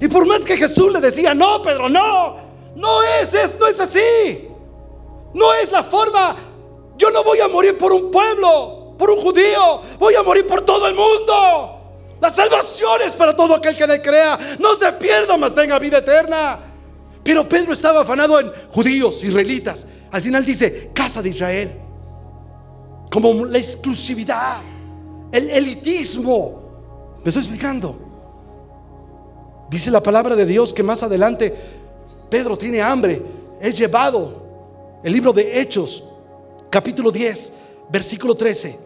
[0.00, 2.36] Y por más que Jesús le decía, no, Pedro, no,
[2.74, 4.48] no es, es, no es así.
[5.34, 6.36] No es la forma.
[6.96, 9.80] Yo no voy a morir por un pueblo, por un judío.
[9.98, 11.80] Voy a morir por todo el mundo.
[12.20, 14.38] La salvación es para todo aquel que le crea.
[14.58, 16.58] No se pierda, mas tenga vida eterna.
[17.24, 19.86] Pero Pedro estaba afanado en judíos, israelitas.
[20.12, 21.72] Al final dice, casa de Israel.
[23.10, 24.58] Como la exclusividad,
[25.32, 26.60] el elitismo.
[27.24, 27.96] ¿Me estoy explicando?
[29.70, 31.54] Dice la palabra de Dios que más adelante
[32.30, 33.22] Pedro tiene hambre.
[33.60, 34.40] Es llevado.
[35.02, 36.04] El libro de Hechos,
[36.70, 37.52] capítulo 10,
[37.90, 38.78] versículo 13.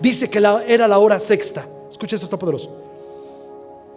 [0.00, 1.66] Dice que era la hora sexta.
[1.90, 2.70] Escucha esto, está poderoso.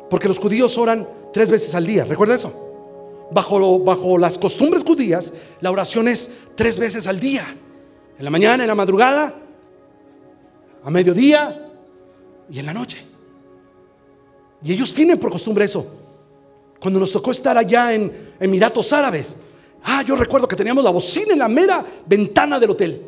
[0.10, 2.06] Porque los judíos oran tres veces al día.
[2.06, 2.65] ¿Recuerda eso?
[3.32, 7.46] Bajo, bajo las costumbres judías, la oración es tres veces al día.
[8.18, 9.34] En la mañana, en la madrugada,
[10.84, 11.70] a mediodía
[12.50, 13.04] y en la noche.
[14.64, 15.86] Y ellos tienen por costumbre eso.
[16.80, 19.36] Cuando nos tocó estar allá en Emiratos Árabes,
[19.84, 23.02] ah, yo recuerdo que teníamos la bocina en la mera ventana del hotel.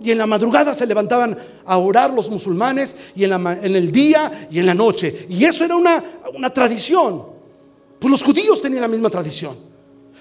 [0.00, 4.48] Y en la madrugada se levantaban a orar los musulmanes y en, en el día
[4.50, 5.26] y en la noche.
[5.28, 6.02] Y eso era una,
[6.34, 7.37] una tradición.
[7.98, 9.56] Pues los judíos tenían la misma tradición.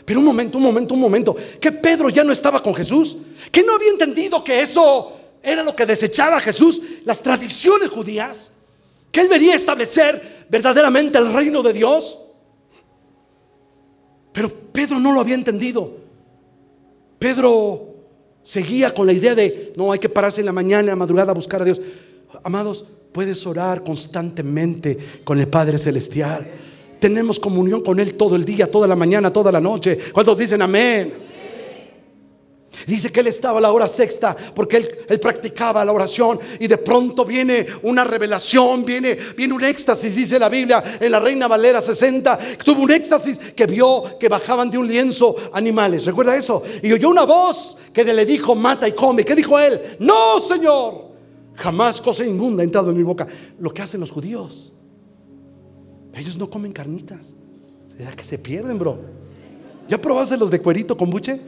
[0.06, 1.36] Pero un momento, un momento, un momento.
[1.60, 3.18] Que Pedro ya no estaba con Jesús.
[3.52, 5.12] Que no había entendido que eso
[5.44, 6.82] era lo que desechaba Jesús.
[7.06, 8.52] Las tradiciones judías.
[9.12, 12.20] Que él vería establecer verdaderamente el reino de Dios.
[14.32, 15.98] Pero Pedro no lo había entendido.
[17.20, 17.96] Pedro
[18.44, 21.36] seguía con la idea de, no, hay que pararse en la mañana, la madrugada a
[21.36, 21.82] buscar a Dios.
[22.44, 26.48] Amados, puedes orar constantemente con el Padre Celestial.
[26.99, 29.97] Tenemos comunión con Él todo el día, toda la mañana, toda la noche.
[30.13, 31.27] ¿Cuántos dicen amén?
[32.86, 36.77] Dice que él estaba a la hora sexta porque él, practicaba la oración y de
[36.77, 41.81] pronto viene una revelación, viene, viene un éxtasis, dice la Biblia en la Reina Valera
[41.81, 46.62] 60, tuvo un éxtasis que vio que bajaban de un lienzo animales, ¿recuerda eso?
[46.83, 49.25] Y oyó una voz que le dijo, mata y come.
[49.25, 49.97] ¿Qué dijo él?
[49.99, 51.07] No, Señor,
[51.55, 53.27] jamás cosa inmunda ha entrado en mi boca.
[53.60, 54.71] Lo que hacen los judíos,
[56.19, 57.36] ellos no comen carnitas.
[57.95, 58.99] ¿Será que se pierden, bro?
[59.88, 61.41] ¿Ya probaste los de cuerito con buche?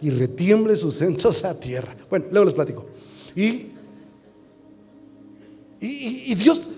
[0.00, 1.96] y retiemble sus centros a la tierra.
[2.10, 2.86] Bueno, luego les platico.
[3.34, 3.72] Y,
[5.80, 6.70] y, Dios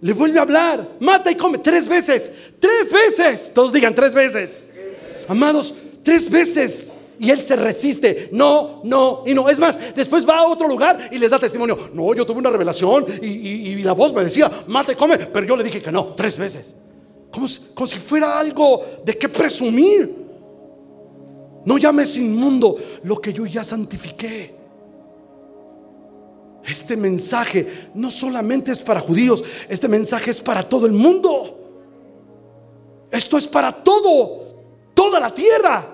[0.00, 4.64] le vuelve a hablar, mata y come tres veces, tres veces, todos digan tres veces.
[5.28, 6.93] Amados, tres veces.
[7.18, 8.28] Y él se resiste.
[8.32, 9.48] No, no y no.
[9.48, 11.78] Es más, después va a otro lugar y les da testimonio.
[11.92, 15.18] No, yo tuve una revelación y, y la voz me decía, mata y come.
[15.18, 16.74] Pero yo le dije que no, tres veces.
[17.30, 20.24] Como, como si fuera algo de qué presumir.
[21.64, 24.54] No llames inmundo lo que yo ya santifiqué.
[26.64, 31.60] Este mensaje no solamente es para judíos, este mensaje es para todo el mundo.
[33.10, 35.93] Esto es para todo, toda la tierra.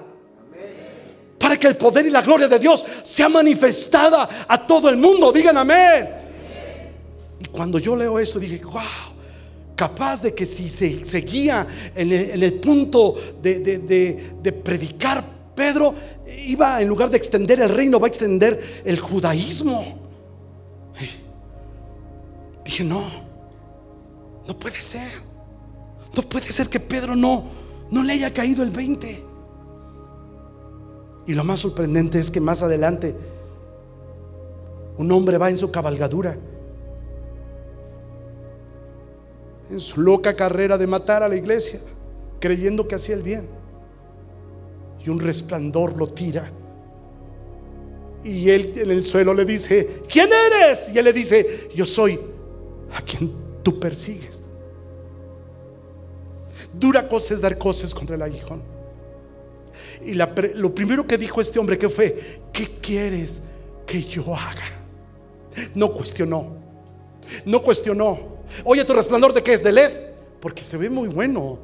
[1.40, 5.33] Para que el poder y la gloria de Dios sea manifestada a todo el mundo.
[5.33, 6.09] Digan amén.
[7.40, 8.83] Y cuando yo leo esto dije, wow,
[9.74, 15.24] capaz de que si se seguía en el, punto de, predicar
[15.55, 15.94] Pedro
[16.44, 19.98] iba, en lugar de extender el reino, va a extender el judaísmo.
[22.62, 23.11] dije, no,
[24.46, 25.11] no puede ser.
[26.14, 27.46] No puede ser que Pedro no,
[27.90, 29.30] no le haya caído el 20.
[31.31, 33.14] Y lo más sorprendente es que más adelante
[34.97, 36.37] un hombre va en su cabalgadura,
[39.71, 41.79] en su loca carrera de matar a la iglesia,
[42.40, 43.47] creyendo que hacía el bien
[45.07, 46.51] y un resplandor lo tira.
[48.25, 50.88] Y él en el suelo le dice, ¿quién eres?
[50.93, 52.19] Y él le dice, yo soy
[52.93, 54.43] a quien tú persigues.
[56.73, 58.80] Dura cosa es dar cosas contra el aguijón.
[60.02, 63.42] Y lo primero que dijo este hombre que fue, ¿qué quieres
[63.86, 64.64] que yo haga?
[65.74, 66.56] No cuestionó,
[67.44, 68.40] no cuestionó.
[68.64, 69.90] Oye, tu resplandor de qué es de LED,
[70.40, 71.58] porque se ve muy bueno.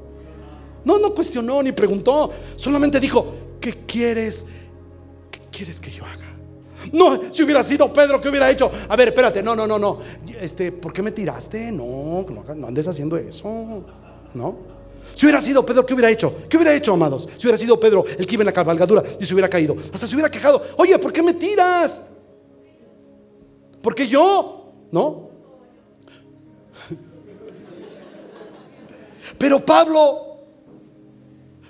[0.84, 2.30] No, no cuestionó ni preguntó.
[2.56, 4.46] Solamente dijo, ¿qué quieres?
[5.30, 6.26] ¿Qué quieres que yo haga?
[6.92, 8.70] No, si hubiera sido Pedro, ¿qué hubiera hecho?
[8.88, 9.98] A ver, espérate, no, no, no, no.
[10.40, 11.72] Este, ¿por qué me tiraste?
[11.72, 13.84] No, no andes haciendo eso.
[14.34, 14.75] ¿No?
[15.16, 16.42] Si hubiera sido Pedro, ¿qué hubiera hecho?
[16.46, 17.26] ¿Qué hubiera hecho, amados?
[17.38, 19.74] Si hubiera sido Pedro el que iba en la cabalgadura y se hubiera caído.
[19.90, 20.62] Hasta se hubiera quejado.
[20.76, 22.02] Oye, ¿por qué me tiras?
[23.80, 25.30] Porque yo, ¿no?
[29.38, 30.24] Pero Pablo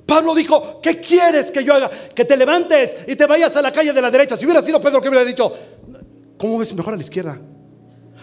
[0.04, 1.88] Pablo dijo, ¿qué quieres que yo haga?
[1.88, 4.36] Que te levantes y te vayas a la calle de la derecha.
[4.36, 5.52] Si hubiera sido Pedro, ¿qué hubiera dicho?
[6.36, 7.40] ¿Cómo ves mejor a la izquierda?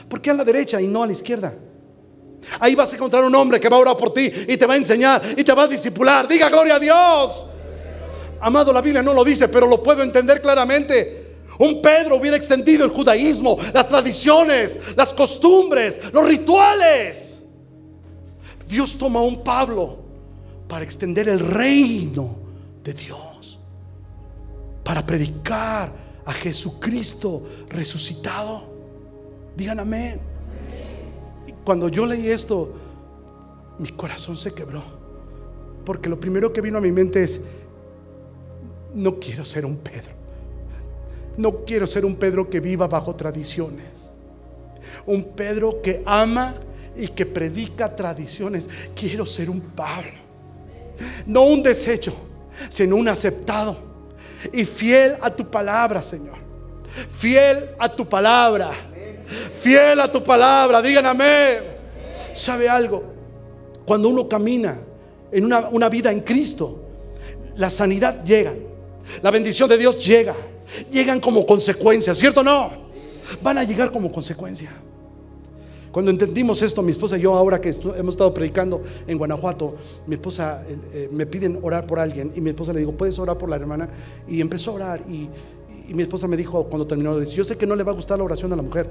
[0.09, 1.55] ¿Por qué a la derecha y no a la izquierda?
[2.59, 4.73] Ahí vas a encontrar un hombre que va a orar por ti y te va
[4.73, 6.27] a enseñar y te va a disipular.
[6.27, 7.47] Diga gloria a Dios.
[8.39, 11.37] Amado, la Biblia no lo dice, pero lo puedo entender claramente.
[11.59, 17.41] Un Pedro hubiera extendido el judaísmo, las tradiciones, las costumbres, los rituales.
[18.67, 19.99] Dios toma a un Pablo
[20.67, 22.37] para extender el reino
[22.83, 23.59] de Dios,
[24.83, 25.93] para predicar
[26.25, 28.63] a Jesucristo resucitado.
[29.55, 30.32] Digan amén.
[31.63, 32.73] Cuando yo leí esto,
[33.79, 34.83] mi corazón se quebró,
[35.85, 37.41] porque lo primero que vino a mi mente es,
[38.93, 40.13] no quiero ser un Pedro,
[41.37, 44.11] no quiero ser un Pedro que viva bajo tradiciones,
[45.05, 46.55] un Pedro que ama
[46.95, 50.23] y que predica tradiciones, quiero ser un Pablo
[51.25, 52.13] no un desecho,
[52.69, 53.77] sino un aceptado.
[54.51, 56.35] Y fiel a tu palabra, Señor.
[57.11, 58.71] Fiel a tu palabra.
[59.59, 60.81] Fiel a tu palabra.
[60.81, 61.59] Digan amén.
[62.33, 63.03] ¿Sabe algo?
[63.85, 64.79] Cuando uno camina
[65.31, 66.79] en una, vida en Cristo,
[67.57, 68.53] la sanidad llega.
[69.21, 70.35] La bendición de Dios llega.
[70.91, 72.71] Llegan como consecuencia, ¿cierto o no?
[73.41, 74.71] Van a llegar como consecuencia.
[75.91, 79.75] Cuando entendimos esto, mi esposa y yo, ahora que hemos estado predicando en Guanajuato,
[80.07, 83.19] mi esposa eh, eh, me piden orar por alguien y mi esposa le digo, ¿puedes
[83.19, 83.87] orar por la hermana?
[84.27, 85.29] Y empezó a orar y,
[85.89, 88.17] mi esposa me dijo cuando terminó, dice, yo sé que no le va a gustar
[88.17, 88.89] la oración a la mujer,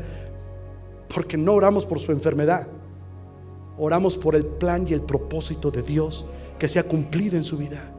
[1.12, 2.66] porque no oramos por su enfermedad,
[3.78, 6.24] oramos por el plan y el propósito de Dios
[6.58, 7.92] que se ha cumplido en su vida.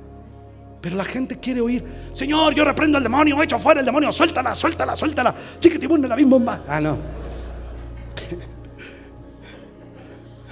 [0.82, 4.54] Pero la gente quiere oír, Señor, yo reprendo al demonio, echo fuera el demonio, suéltala,
[4.54, 6.64] suéltala, suéltala, chiquitibún, la misma bomba.
[6.68, 6.98] Ah, no.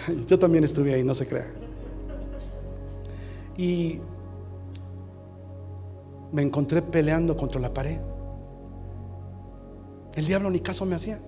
[0.27, 1.51] Yo también estuve ahí, no se crea.
[3.57, 3.99] Y
[6.31, 7.99] me encontré peleando contra la pared.
[10.15, 11.19] El diablo ni caso me hacía.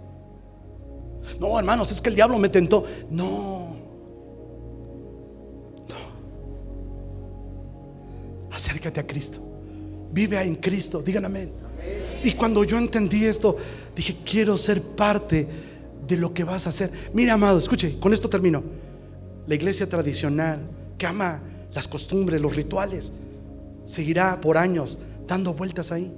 [1.39, 2.84] No, hermanos, es que el diablo me tentó.
[3.09, 3.75] No.
[5.89, 5.95] No.
[8.51, 9.39] Acércate a Cristo.
[10.11, 11.01] Vive en Cristo.
[11.01, 11.51] Digan amén.
[12.23, 13.57] Y cuando yo entendí esto,
[13.95, 15.47] dije, quiero ser parte
[16.07, 16.91] de lo que vas a hacer.
[17.13, 18.63] Mira, amado, escuche, con esto termino.
[19.47, 20.61] La iglesia tradicional,
[20.97, 21.41] que ama
[21.73, 23.11] las costumbres, los rituales,
[23.84, 26.13] seguirá por años dando vueltas ahí.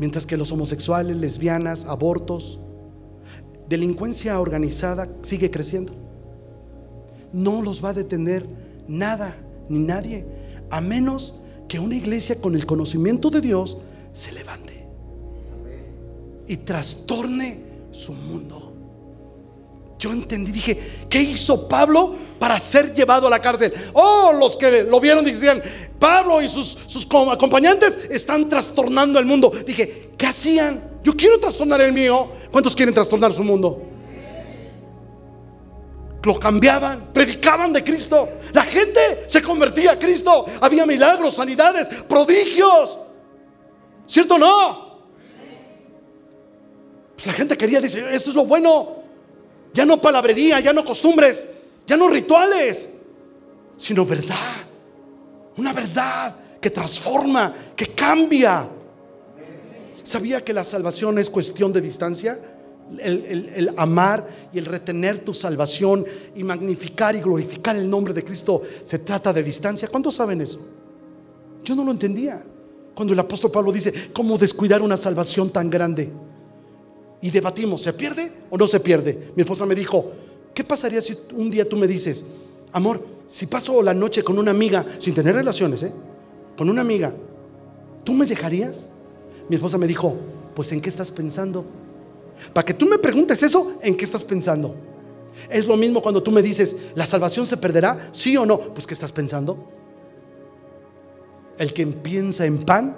[0.00, 2.58] Mientras que los homosexuales, lesbianas, abortos,
[3.68, 5.92] delincuencia organizada sigue creciendo.
[7.32, 8.48] No los va a detener
[8.88, 9.36] nada
[9.68, 10.26] ni nadie,
[10.70, 11.36] a menos
[11.68, 13.76] que una iglesia con el conocimiento de Dios
[14.12, 14.84] se levante
[16.48, 17.60] y trastorne
[17.92, 18.72] su mundo.
[20.00, 23.72] Yo entendí, dije, ¿qué hizo Pablo para ser llevado a la cárcel?
[23.92, 25.62] Oh, los que lo vieron decían,
[25.98, 29.52] Pablo y sus, sus acompañantes están trastornando el mundo.
[29.66, 30.82] Dije, ¿qué hacían?
[31.04, 32.28] Yo quiero trastornar el mío.
[32.50, 33.82] ¿Cuántos quieren trastornar su mundo?
[36.22, 38.26] Lo cambiaban, predicaban de Cristo.
[38.54, 40.46] La gente se convertía a Cristo.
[40.62, 42.98] Había milagros, sanidades, prodigios.
[44.06, 44.90] ¿Cierto o no?
[47.16, 48.99] Pues la gente quería decir, esto es lo bueno.
[49.72, 51.46] Ya no palabrería, ya no costumbres,
[51.86, 52.88] ya no rituales,
[53.76, 54.64] sino verdad.
[55.56, 58.68] Una verdad que transforma, que cambia.
[60.02, 62.38] ¿Sabía que la salvación es cuestión de distancia?
[62.98, 66.04] El, el, amar y el retener tu salvación
[66.34, 69.86] y magnificar y glorificar el nombre de Cristo se trata de distancia.
[69.86, 70.66] ¿Cuántos saben eso?
[71.62, 72.44] Yo no lo entendía.
[72.94, 76.10] Cuando el apóstol Pablo dice, ¿cómo descuidar una salvación tan grande?
[77.22, 79.32] Y debatimos, ¿se pierde o no se pierde?
[79.36, 80.10] Mi esposa me dijo,
[80.54, 82.24] ¿qué pasaría si un día tú me dices,
[82.72, 85.92] amor, si paso la noche con una amiga, sin tener relaciones, ¿eh?
[86.56, 87.12] con una amiga,
[88.04, 88.90] ¿tú me dejarías?
[89.48, 90.16] Mi esposa me dijo,
[90.54, 91.64] pues ¿en qué estás pensando?
[92.52, 94.74] Para que tú me preguntes eso, ¿en qué estás pensando?
[95.48, 98.10] Es lo mismo cuando tú me dices, ¿la salvación se perderá?
[98.12, 98.58] ¿Sí o no?
[98.58, 99.68] Pues ¿qué estás pensando?
[101.58, 102.96] El que piensa en pan,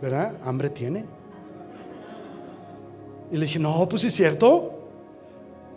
[0.00, 0.38] ¿verdad?
[0.42, 1.17] Hambre tiene.
[3.30, 4.74] Y le dije, no, pues es cierto.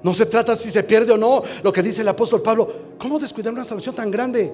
[0.03, 1.43] No se trata si se pierde o no.
[1.63, 4.51] Lo que dice el apóstol Pablo, ¿cómo descuidar una salvación tan grande?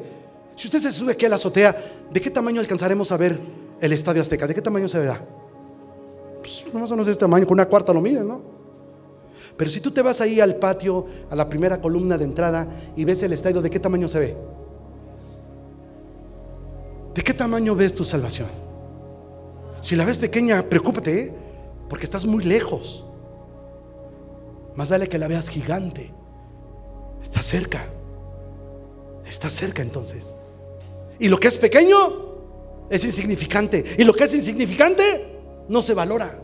[0.56, 1.76] Si usted se sube aquí a la azotea,
[2.12, 3.40] ¿de qué tamaño alcanzaremos a ver
[3.80, 4.48] el estadio Azteca?
[4.48, 5.24] ¿De qué tamaño se verá?
[6.40, 8.42] Pues más o menos de este tamaño, con una cuarta lo mide, ¿no?
[9.56, 13.06] Pero si tú te vas ahí al patio, a la primera columna de entrada y
[13.06, 14.38] ves el estadio, ¿de qué tamaño se ve?
[17.14, 18.48] ¿De qué tamaño ves tu salvación?
[19.82, 21.34] Si la ves pequeña, preocúpate, ¿eh?
[21.90, 23.06] Porque estás muy lejos.
[24.76, 26.14] Más vale que la veas gigante.
[27.22, 27.86] Está cerca.
[29.26, 30.36] Está cerca entonces.
[31.20, 31.98] Y lo que es pequeño
[32.90, 33.84] es insignificante.
[33.98, 35.04] Y lo que es insignificante
[35.68, 36.40] no se valora.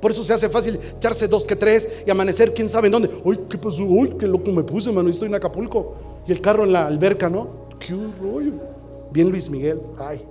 [0.00, 3.10] Por eso se hace fácil echarse dos que tres y amanecer quién sabe en dónde.
[3.22, 3.84] Uy, ¿qué pasó?
[3.84, 5.10] Uy, qué loco me puse, mano.
[5.10, 5.94] Estoy en Acapulco.
[6.26, 7.68] Y el carro en la alberca, ¿no?
[7.78, 8.52] Qué rollo.
[9.12, 9.80] Bien Luis Miguel.
[9.98, 10.24] Ay.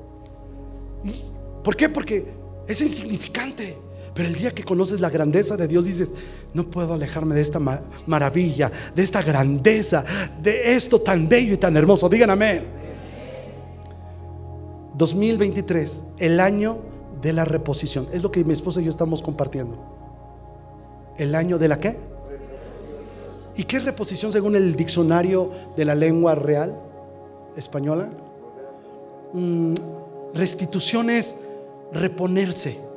[1.64, 1.90] ¿Por qué?
[1.90, 2.26] Porque
[2.68, 3.78] es insignificante.
[4.20, 6.12] Pero el día que conoces la grandeza de Dios dices,
[6.54, 7.58] no puedo alejarme de esta
[8.06, 10.04] maravilla, de esta grandeza,
[10.44, 12.10] de esto tan bello y tan hermoso.
[12.10, 12.66] Digan amén.
[14.96, 16.80] 2023, el año
[17.22, 18.10] de la reposición.
[18.12, 19.78] Es lo que mi esposa y yo estamos compartiendo.
[21.18, 21.96] ¿El año de la qué?
[23.56, 26.78] ¿Y qué es reposición según el diccionario de la lengua real
[27.56, 28.10] española?
[29.32, 29.76] Mm,
[30.34, 31.38] restitución es
[31.94, 32.89] reponerse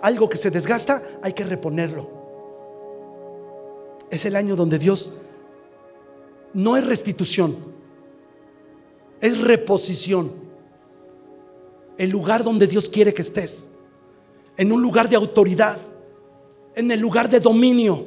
[0.00, 2.08] algo que se desgasta, hay que reponerlo.
[4.10, 5.18] Es el año donde Dios
[6.52, 7.56] no es restitución,
[9.20, 10.44] es reposición.
[11.96, 13.68] El lugar donde Dios quiere que estés.
[14.56, 15.78] En un lugar de autoridad,
[16.74, 18.06] en el lugar de dominio,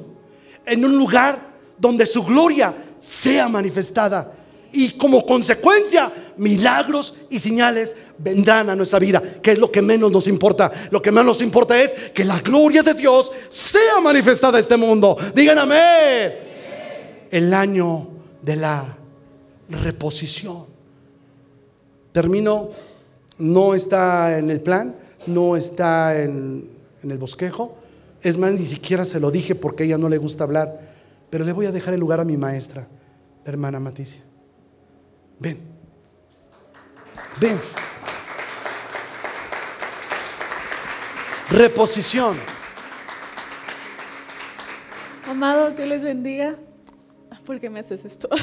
[0.66, 4.34] en un lugar donde su gloria sea manifestada
[4.78, 10.12] Y como consecuencia, milagros y señales vendrán a nuestra vida, que es lo que menos
[10.12, 10.72] nos importa.
[10.92, 14.78] Lo que menos nos importa es que la gloria de Dios sea manifestada en este
[14.78, 15.18] mundo.
[15.34, 16.32] Digan amén.
[17.32, 18.08] El año
[18.44, 18.86] de la
[19.68, 20.68] reposición.
[22.12, 22.70] Termino,
[23.40, 26.70] no está en el plan, no está en,
[27.02, 27.76] el bosquejo.
[28.22, 30.82] Es más, ni siquiera se lo dije porque a ella no le gusta hablar.
[31.32, 32.88] Pero le voy a dejar el lugar a mi maestra,
[33.44, 34.27] hermana Maticia.
[35.40, 35.60] Ven.
[37.40, 37.60] Ven.
[41.50, 42.38] Reposición.
[45.28, 46.56] Amados, Dios les bendiga.
[47.46, 48.30] ¿Por qué me haces esto?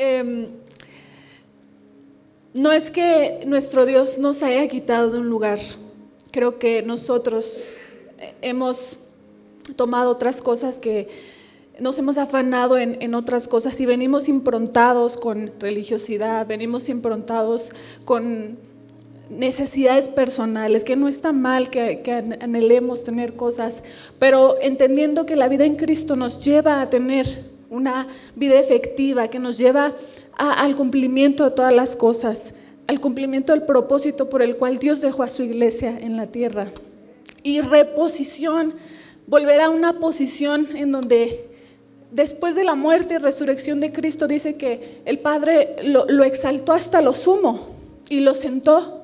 [0.00, 0.46] Em,
[2.54, 5.58] no es que nuestro Dios nos haya quitado de un lugar.
[6.30, 7.64] Creo que nosotros
[8.40, 8.98] hemos
[9.76, 11.08] tomado otras cosas que
[11.78, 17.72] nos hemos afanado en, otras cosas y venimos improntados con religiosidad, venimos improntados
[18.04, 18.58] con
[19.30, 22.02] necesidades personales, que no está mal que,
[22.40, 23.82] anhelemos tener cosas,
[24.18, 29.38] pero entendiendo que la vida en Cristo nos lleva a tener una vida efectiva, que
[29.38, 29.92] nos lleva
[30.36, 32.54] al cumplimiento de todas las cosas,
[32.86, 36.66] al cumplimiento del propósito por el cual Dios dejó a su iglesia en la tierra.
[37.42, 38.74] Y reposición,
[39.26, 41.47] volver a una posición en donde
[42.10, 47.02] después de la muerte y resurrección de Cristo dice que el Padre lo, exaltó hasta
[47.02, 47.68] lo sumo
[48.08, 49.02] y lo sentó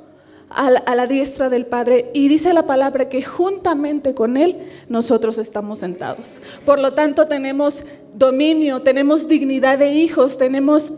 [0.49, 2.11] a la, diestra del Padre.
[2.15, 6.41] Y dice la palabra que juntamente con Él nosotros estamos sentados.
[6.65, 7.85] Por lo tanto tenemos
[8.15, 10.93] dominio, tenemos dignidad de hijos, tenemos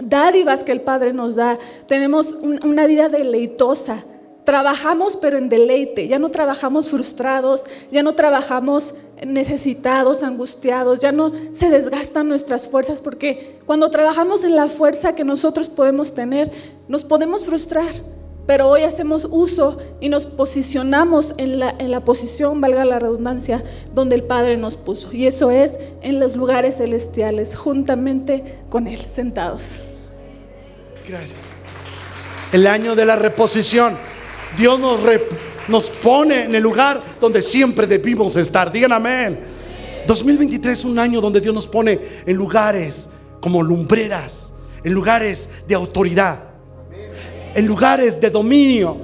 [0.00, 2.32] dádivas que el Padre nos da, tenemos
[2.64, 4.04] una vida deleitosa.
[4.44, 8.94] Trabajamos pero en deleite, ya no trabajamos frustrados, ya no trabajamos
[9.26, 15.24] necesitados, angustiados, ya no se desgastan nuestras fuerzas porque cuando trabajamos en la fuerza que
[15.24, 16.50] nosotros podemos tener,
[16.88, 17.92] nos podemos frustrar.
[18.46, 23.62] Pero hoy hacemos uso y nos posicionamos en la, en la posición, valga la redundancia,
[23.92, 25.12] donde el Padre nos puso.
[25.12, 29.64] Y eso es en los lugares celestiales, juntamente con Él, sentados.
[31.06, 31.46] Gracias.
[32.50, 33.98] El año de la reposición.
[34.56, 35.02] Dios nos,
[35.68, 38.72] nos pone en el lugar donde siempre debimos estar.
[38.72, 39.40] Digan amén.
[40.06, 43.08] 2023 es un año donde Dios nos pone en lugares
[43.40, 46.40] como lumbreras, en lugares de autoridad,
[47.54, 48.96] en lugares de dominio.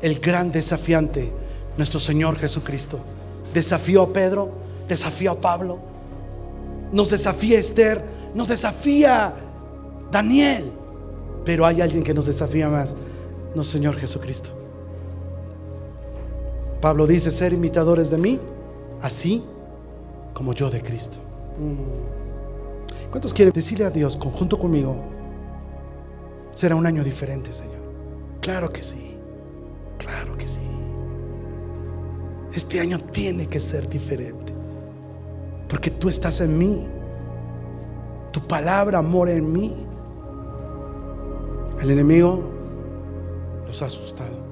[0.00, 1.32] El gran desafiante,
[1.76, 3.00] nuestro Señor Jesucristo,
[3.52, 4.52] desafió a Pedro,
[4.88, 5.78] desafió a Pablo,
[6.90, 8.02] nos desafía Esther,
[8.34, 9.34] nos desafía
[10.10, 10.72] Daniel,
[11.44, 12.96] pero hay alguien que nos desafía más
[13.54, 14.61] no Señor Jesucristo.
[16.82, 18.40] Pablo dice ser imitadores de mí,
[19.00, 19.44] así
[20.34, 21.16] como yo de Cristo.
[23.08, 24.96] ¿Cuántos quieren decirle a Dios, conjunto conmigo,
[26.52, 27.80] será un año diferente, Señor?
[28.40, 29.16] Claro que sí,
[29.96, 30.60] claro que sí.
[32.52, 34.52] Este año tiene que ser diferente,
[35.68, 36.84] porque tú estás en mí,
[38.32, 39.86] tu palabra mora en mí.
[41.80, 42.42] El enemigo
[43.68, 44.51] ha asustado.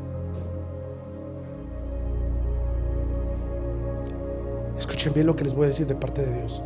[5.00, 6.62] Escuchen bien lo que les voy a decir de parte de Dios.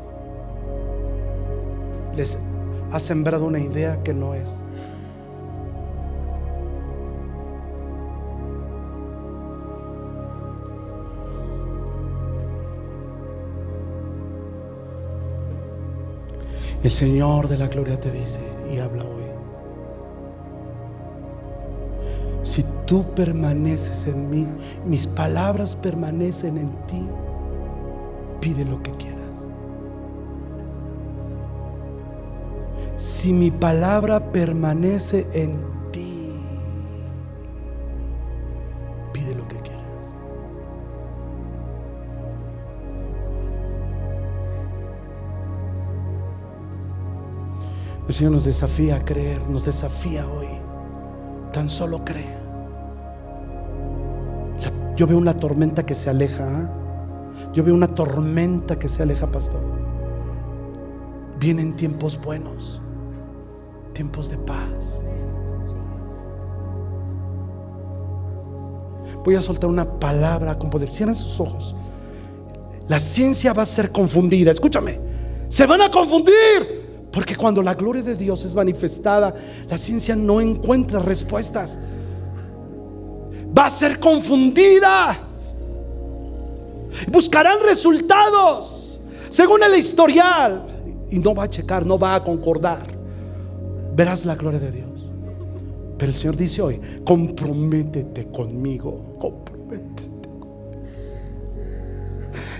[2.17, 2.37] Les
[2.91, 4.65] ha sembrado una idea que no es.
[16.83, 19.23] El Señor de la gloria te dice y habla hoy.
[22.43, 24.45] Si tú permaneces en mí,
[24.85, 27.09] mis palabras permanecen en ti,
[28.45, 29.49] pide lo que quieras.
[32.97, 35.59] Si mi palabra permanece en
[35.93, 36.31] ti,
[39.15, 40.15] pide lo que quieras.
[48.07, 50.49] El Señor nos desafía a creer, nos desafía hoy.
[51.51, 52.45] Tan solo cree.
[54.97, 56.45] Yo veo una tormenta que se aleja.
[56.47, 56.84] ¿ah?
[57.53, 59.61] Yo veo una tormenta que se aleja, pastor.
[61.39, 62.81] Vienen tiempos buenos,
[63.93, 65.01] tiempos de paz.
[69.25, 70.91] Voy a soltar una palabra con poder.
[70.91, 71.75] Cierren sus ojos.
[72.89, 74.51] La ciencia va a ser confundida.
[74.51, 75.01] Escúchame.
[75.49, 76.85] Se van a confundir.
[77.11, 79.35] Porque cuando la gloria de Dios es manifestada,
[79.69, 81.79] la ciencia no encuentra respuestas
[83.57, 85.19] va a ser confundida.
[87.11, 90.71] Buscarán resultados según el historial.
[91.11, 92.87] y no va a checar, no va a concordar.
[93.95, 95.09] Verás la gloria de Dios.
[95.97, 100.29] Pero el Señor dice hoy, comprométete conmigo, comprométete.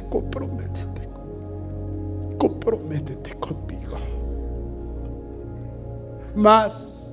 [0.09, 1.09] Comprométete.
[2.39, 3.97] Comprométete conmigo.
[6.37, 7.13] Más.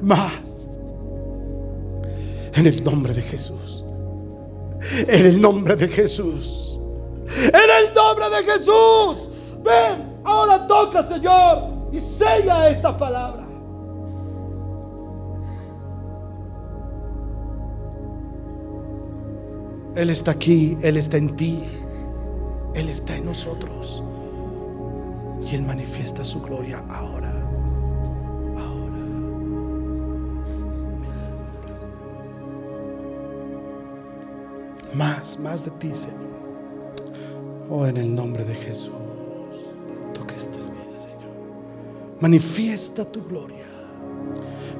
[0.00, 0.32] Más.
[2.54, 3.85] En el nombre de Jesús.
[4.92, 6.78] En el nombre de Jesús.
[7.38, 9.30] En el nombre de Jesús.
[9.62, 13.46] Ven, ahora toca, Señor, y sella esta palabra.
[19.96, 21.58] Él está aquí, Él está en ti,
[22.74, 24.04] Él está en nosotros.
[25.42, 27.45] Y Él manifiesta su gloria ahora.
[34.96, 36.16] Más, más de ti, Señor.
[37.68, 38.94] Oh, en el nombre de Jesús.
[40.14, 41.34] Toca estas vidas, Señor.
[42.18, 43.66] Manifiesta tu gloria.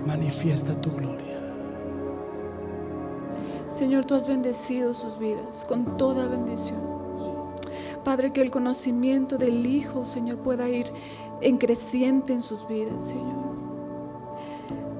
[0.06, 1.38] Manifiesta tu gloria.
[3.70, 6.80] Señor, tú has bendecido sus vidas con toda bendición.
[8.02, 10.90] Padre, que el conocimiento del Hijo, Señor, pueda ir
[11.42, 13.44] en creciente en sus vidas, Señor.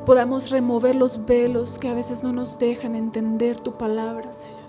[0.05, 4.66] Podamos remover los velos que a veces no nos dejan entender tu palabra, Señor.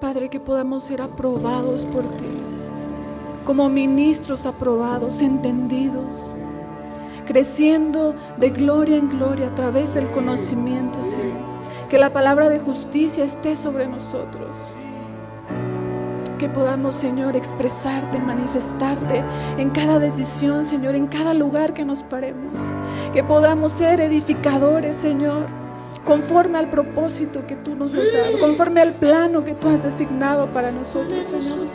[0.00, 2.24] Padre, que podamos ser aprobados por ti,
[3.44, 6.32] como ministros aprobados, entendidos,
[7.26, 11.36] creciendo de gloria en gloria a través del conocimiento, Señor.
[11.90, 14.56] Que la palabra de justicia esté sobre nosotros.
[16.38, 19.22] Que podamos, Señor, expresarte, manifestarte
[19.58, 22.56] en cada decisión, Señor, en cada lugar que nos paremos.
[23.12, 25.46] Que podamos ser edificadores, Señor,
[26.04, 30.48] conforme al propósito que tú nos has dado, conforme al plano que tú has designado
[30.48, 31.68] para nosotros, Señor.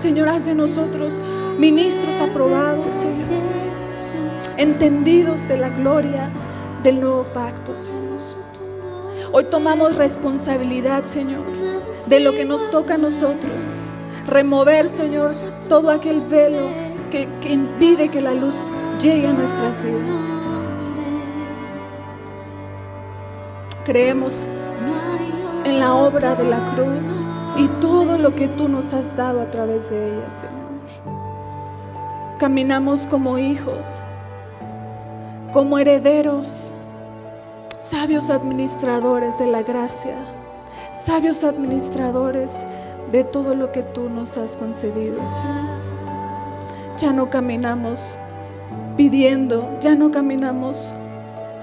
[0.00, 1.14] Señor, haz de nosotros
[1.58, 3.42] ministros aprobados, Señor,
[4.56, 6.30] entendidos de la gloria
[6.82, 7.98] del nuevo pacto, Señor.
[9.30, 11.44] Hoy tomamos responsabilidad, Señor,
[12.08, 13.52] de lo que nos toca a nosotros.
[14.26, 15.30] Remover, Señor,
[15.68, 16.68] todo aquel velo
[17.10, 18.54] que, que impide que la luz
[18.98, 20.37] llegue a nuestras vidas.
[23.88, 24.34] Creemos
[25.64, 27.06] en la obra de la cruz
[27.56, 31.16] y todo lo que tú nos has dado a través de ella, Señor.
[32.38, 33.86] Caminamos como hijos,
[35.54, 36.70] como herederos,
[37.80, 40.18] sabios administradores de la gracia,
[40.92, 42.52] sabios administradores
[43.10, 45.64] de todo lo que tú nos has concedido, Señor.
[46.98, 48.18] Ya no caminamos
[48.98, 50.92] pidiendo, ya no caminamos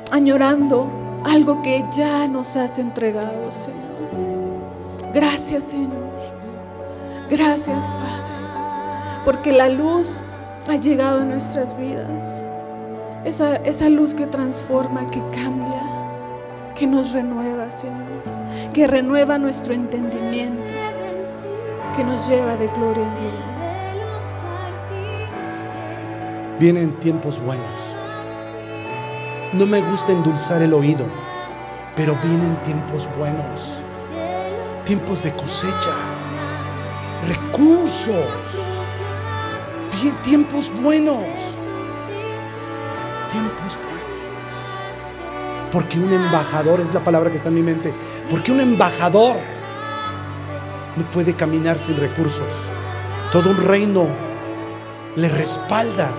[0.10, 3.82] añorando algo que ya nos has entregado, Señor.
[5.14, 6.06] Gracias, Señor.
[7.30, 10.22] Gracias, Padre, porque la luz
[10.70, 12.46] ha llegado a nuestras vidas.
[13.24, 15.82] Esa, esa luz que transforma, que cambia,
[16.76, 18.22] que nos renueva, Señor,
[18.74, 20.74] que renueva nuestro entendimiento,
[21.98, 23.56] que nos lleva de gloria en gloria.
[26.60, 27.85] Vienen tiempos buenos.
[29.56, 31.06] No me gusta endulzar el oído,
[31.96, 34.10] pero vienen tiempos buenos.
[34.86, 35.94] Tiempos de cosecha,
[37.26, 38.26] recursos,
[40.24, 41.24] tiempos buenos.
[43.32, 43.96] Tiempos buenos.
[45.72, 47.94] Porque un embajador es la palabra que está en mi mente.
[48.30, 49.38] Porque un embajador
[50.98, 52.54] no puede caminar sin recursos.
[53.32, 54.08] Todo un reino
[55.16, 56.12] le respalda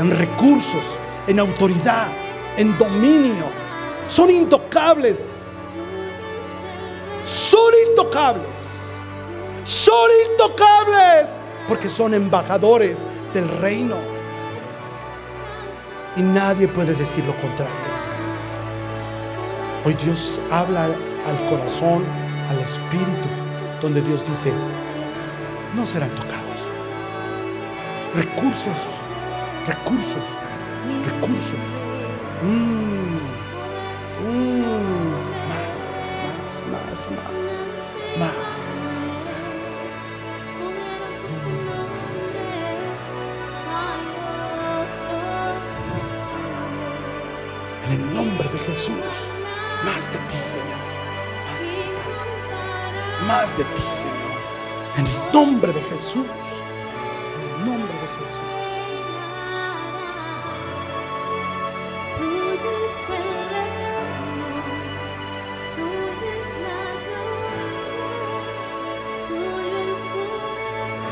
[0.00, 2.08] en recursos, en autoridad,
[2.56, 3.46] en dominio.
[4.08, 5.42] Son intocables.
[7.24, 8.70] Son intocables.
[9.64, 11.38] Son intocables
[11.68, 13.96] porque son embajadores del reino.
[16.16, 17.90] Y nadie puede decir lo contrario.
[19.84, 22.04] Hoy Dios habla al corazón,
[22.50, 23.28] al espíritu,
[23.80, 24.52] donde Dios dice,
[25.76, 26.40] no serán tocados.
[28.14, 28.76] Recursos,
[29.66, 30.42] recursos,
[31.06, 31.79] recursos.
[32.42, 33.18] Mm,
[34.24, 35.12] mm,
[35.50, 37.46] más, más, más, más,
[38.18, 38.56] más.
[47.84, 48.94] En el nombre de Jesús,
[49.84, 50.80] más de ti, Señor.
[51.50, 51.90] Más de ti.
[53.28, 54.40] Más de ti, Señor.
[54.96, 56.49] En el nombre de Jesús.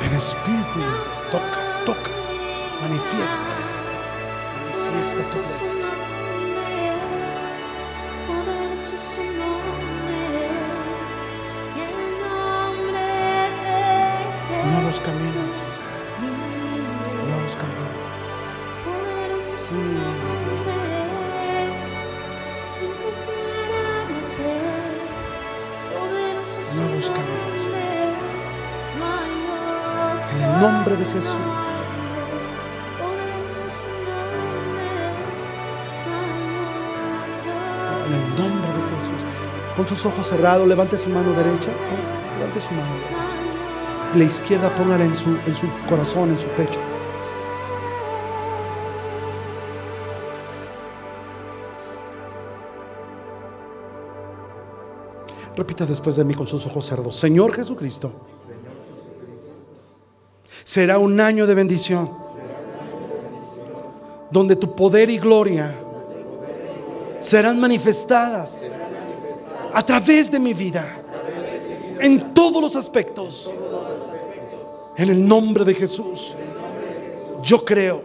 [0.09, 0.81] Ven Espíritu,
[1.31, 2.11] toca, toca,
[2.81, 3.43] manifiesta,
[4.91, 5.95] manifiesta tu presencia.
[14.49, 15.38] De Nuevos caminos,
[39.89, 41.71] Tus ojos cerrados, levante su mano derecha.
[42.39, 44.15] Levante su mano derecha.
[44.15, 46.79] Y la izquierda póngala en su, en su corazón, en su pecho.
[55.57, 57.17] Repita después de mí con sus ojos cerrados.
[57.17, 58.13] Señor Jesucristo,
[60.63, 62.11] será un año de bendición
[64.31, 65.75] donde tu poder y gloria
[67.19, 68.61] serán manifestadas
[69.73, 70.87] a través de mi vida
[72.01, 73.53] en todos los aspectos.
[74.97, 76.35] En el nombre de Jesús.
[77.43, 78.03] Yo creo.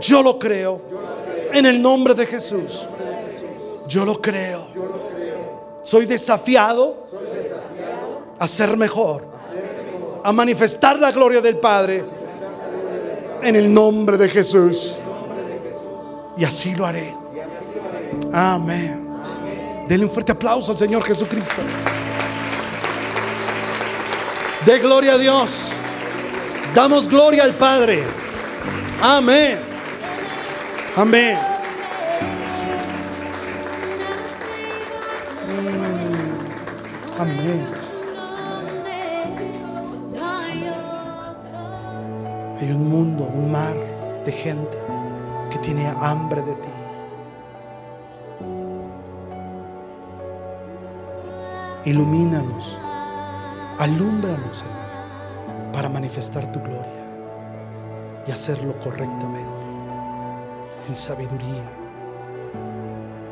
[0.00, 0.80] Yo lo creo.
[1.52, 2.86] En el nombre de Jesús.
[3.88, 4.66] Yo lo creo.
[5.82, 7.06] Soy desafiado
[8.38, 9.26] a ser mejor.
[10.22, 12.04] A manifestar la gloria del Padre.
[13.42, 14.98] En el nombre de Jesús.
[16.36, 17.14] Y así lo haré.
[18.32, 19.03] Amén.
[19.88, 21.62] Denle un fuerte aplauso al Señor Jesucristo.
[24.64, 25.72] De gloria a Dios.
[26.74, 28.02] Damos gloria al Padre.
[29.02, 29.58] Amén.
[30.96, 31.38] Amén.
[35.46, 37.20] Mm.
[37.20, 37.66] Amén.
[42.60, 43.76] Hay un mundo, un mar
[44.24, 44.78] de gente
[45.50, 46.73] que tiene hambre de ti.
[51.84, 52.78] Ilumínanos,
[53.78, 57.04] alúmbranos, Señor, para manifestar tu gloria
[58.26, 59.66] y hacerlo correctamente,
[60.88, 61.62] en sabiduría,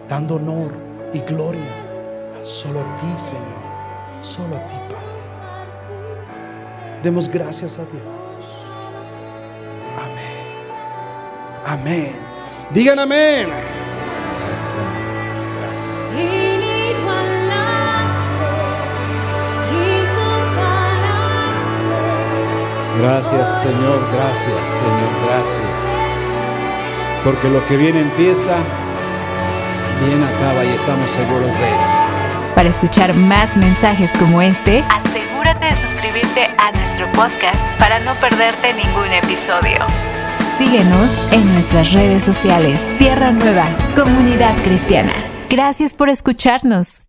[0.06, 0.70] dando honor
[1.14, 1.82] y gloria
[2.42, 3.62] solo a ti, Señor,
[4.20, 5.02] solo a ti, Padre.
[7.02, 8.02] Demos gracias a Dios.
[9.96, 10.42] Amén.
[11.64, 12.12] Amén.
[12.70, 13.48] Digan amén.
[23.02, 25.66] Gracias Señor, gracias Señor, gracias.
[27.24, 28.58] Porque lo que bien empieza,
[30.06, 32.54] bien acaba y estamos seguros de eso.
[32.54, 38.72] Para escuchar más mensajes como este, asegúrate de suscribirte a nuestro podcast para no perderte
[38.72, 39.80] ningún episodio.
[40.56, 42.94] Síguenos en nuestras redes sociales.
[42.98, 45.12] Tierra Nueva, Comunidad Cristiana.
[45.50, 47.08] Gracias por escucharnos.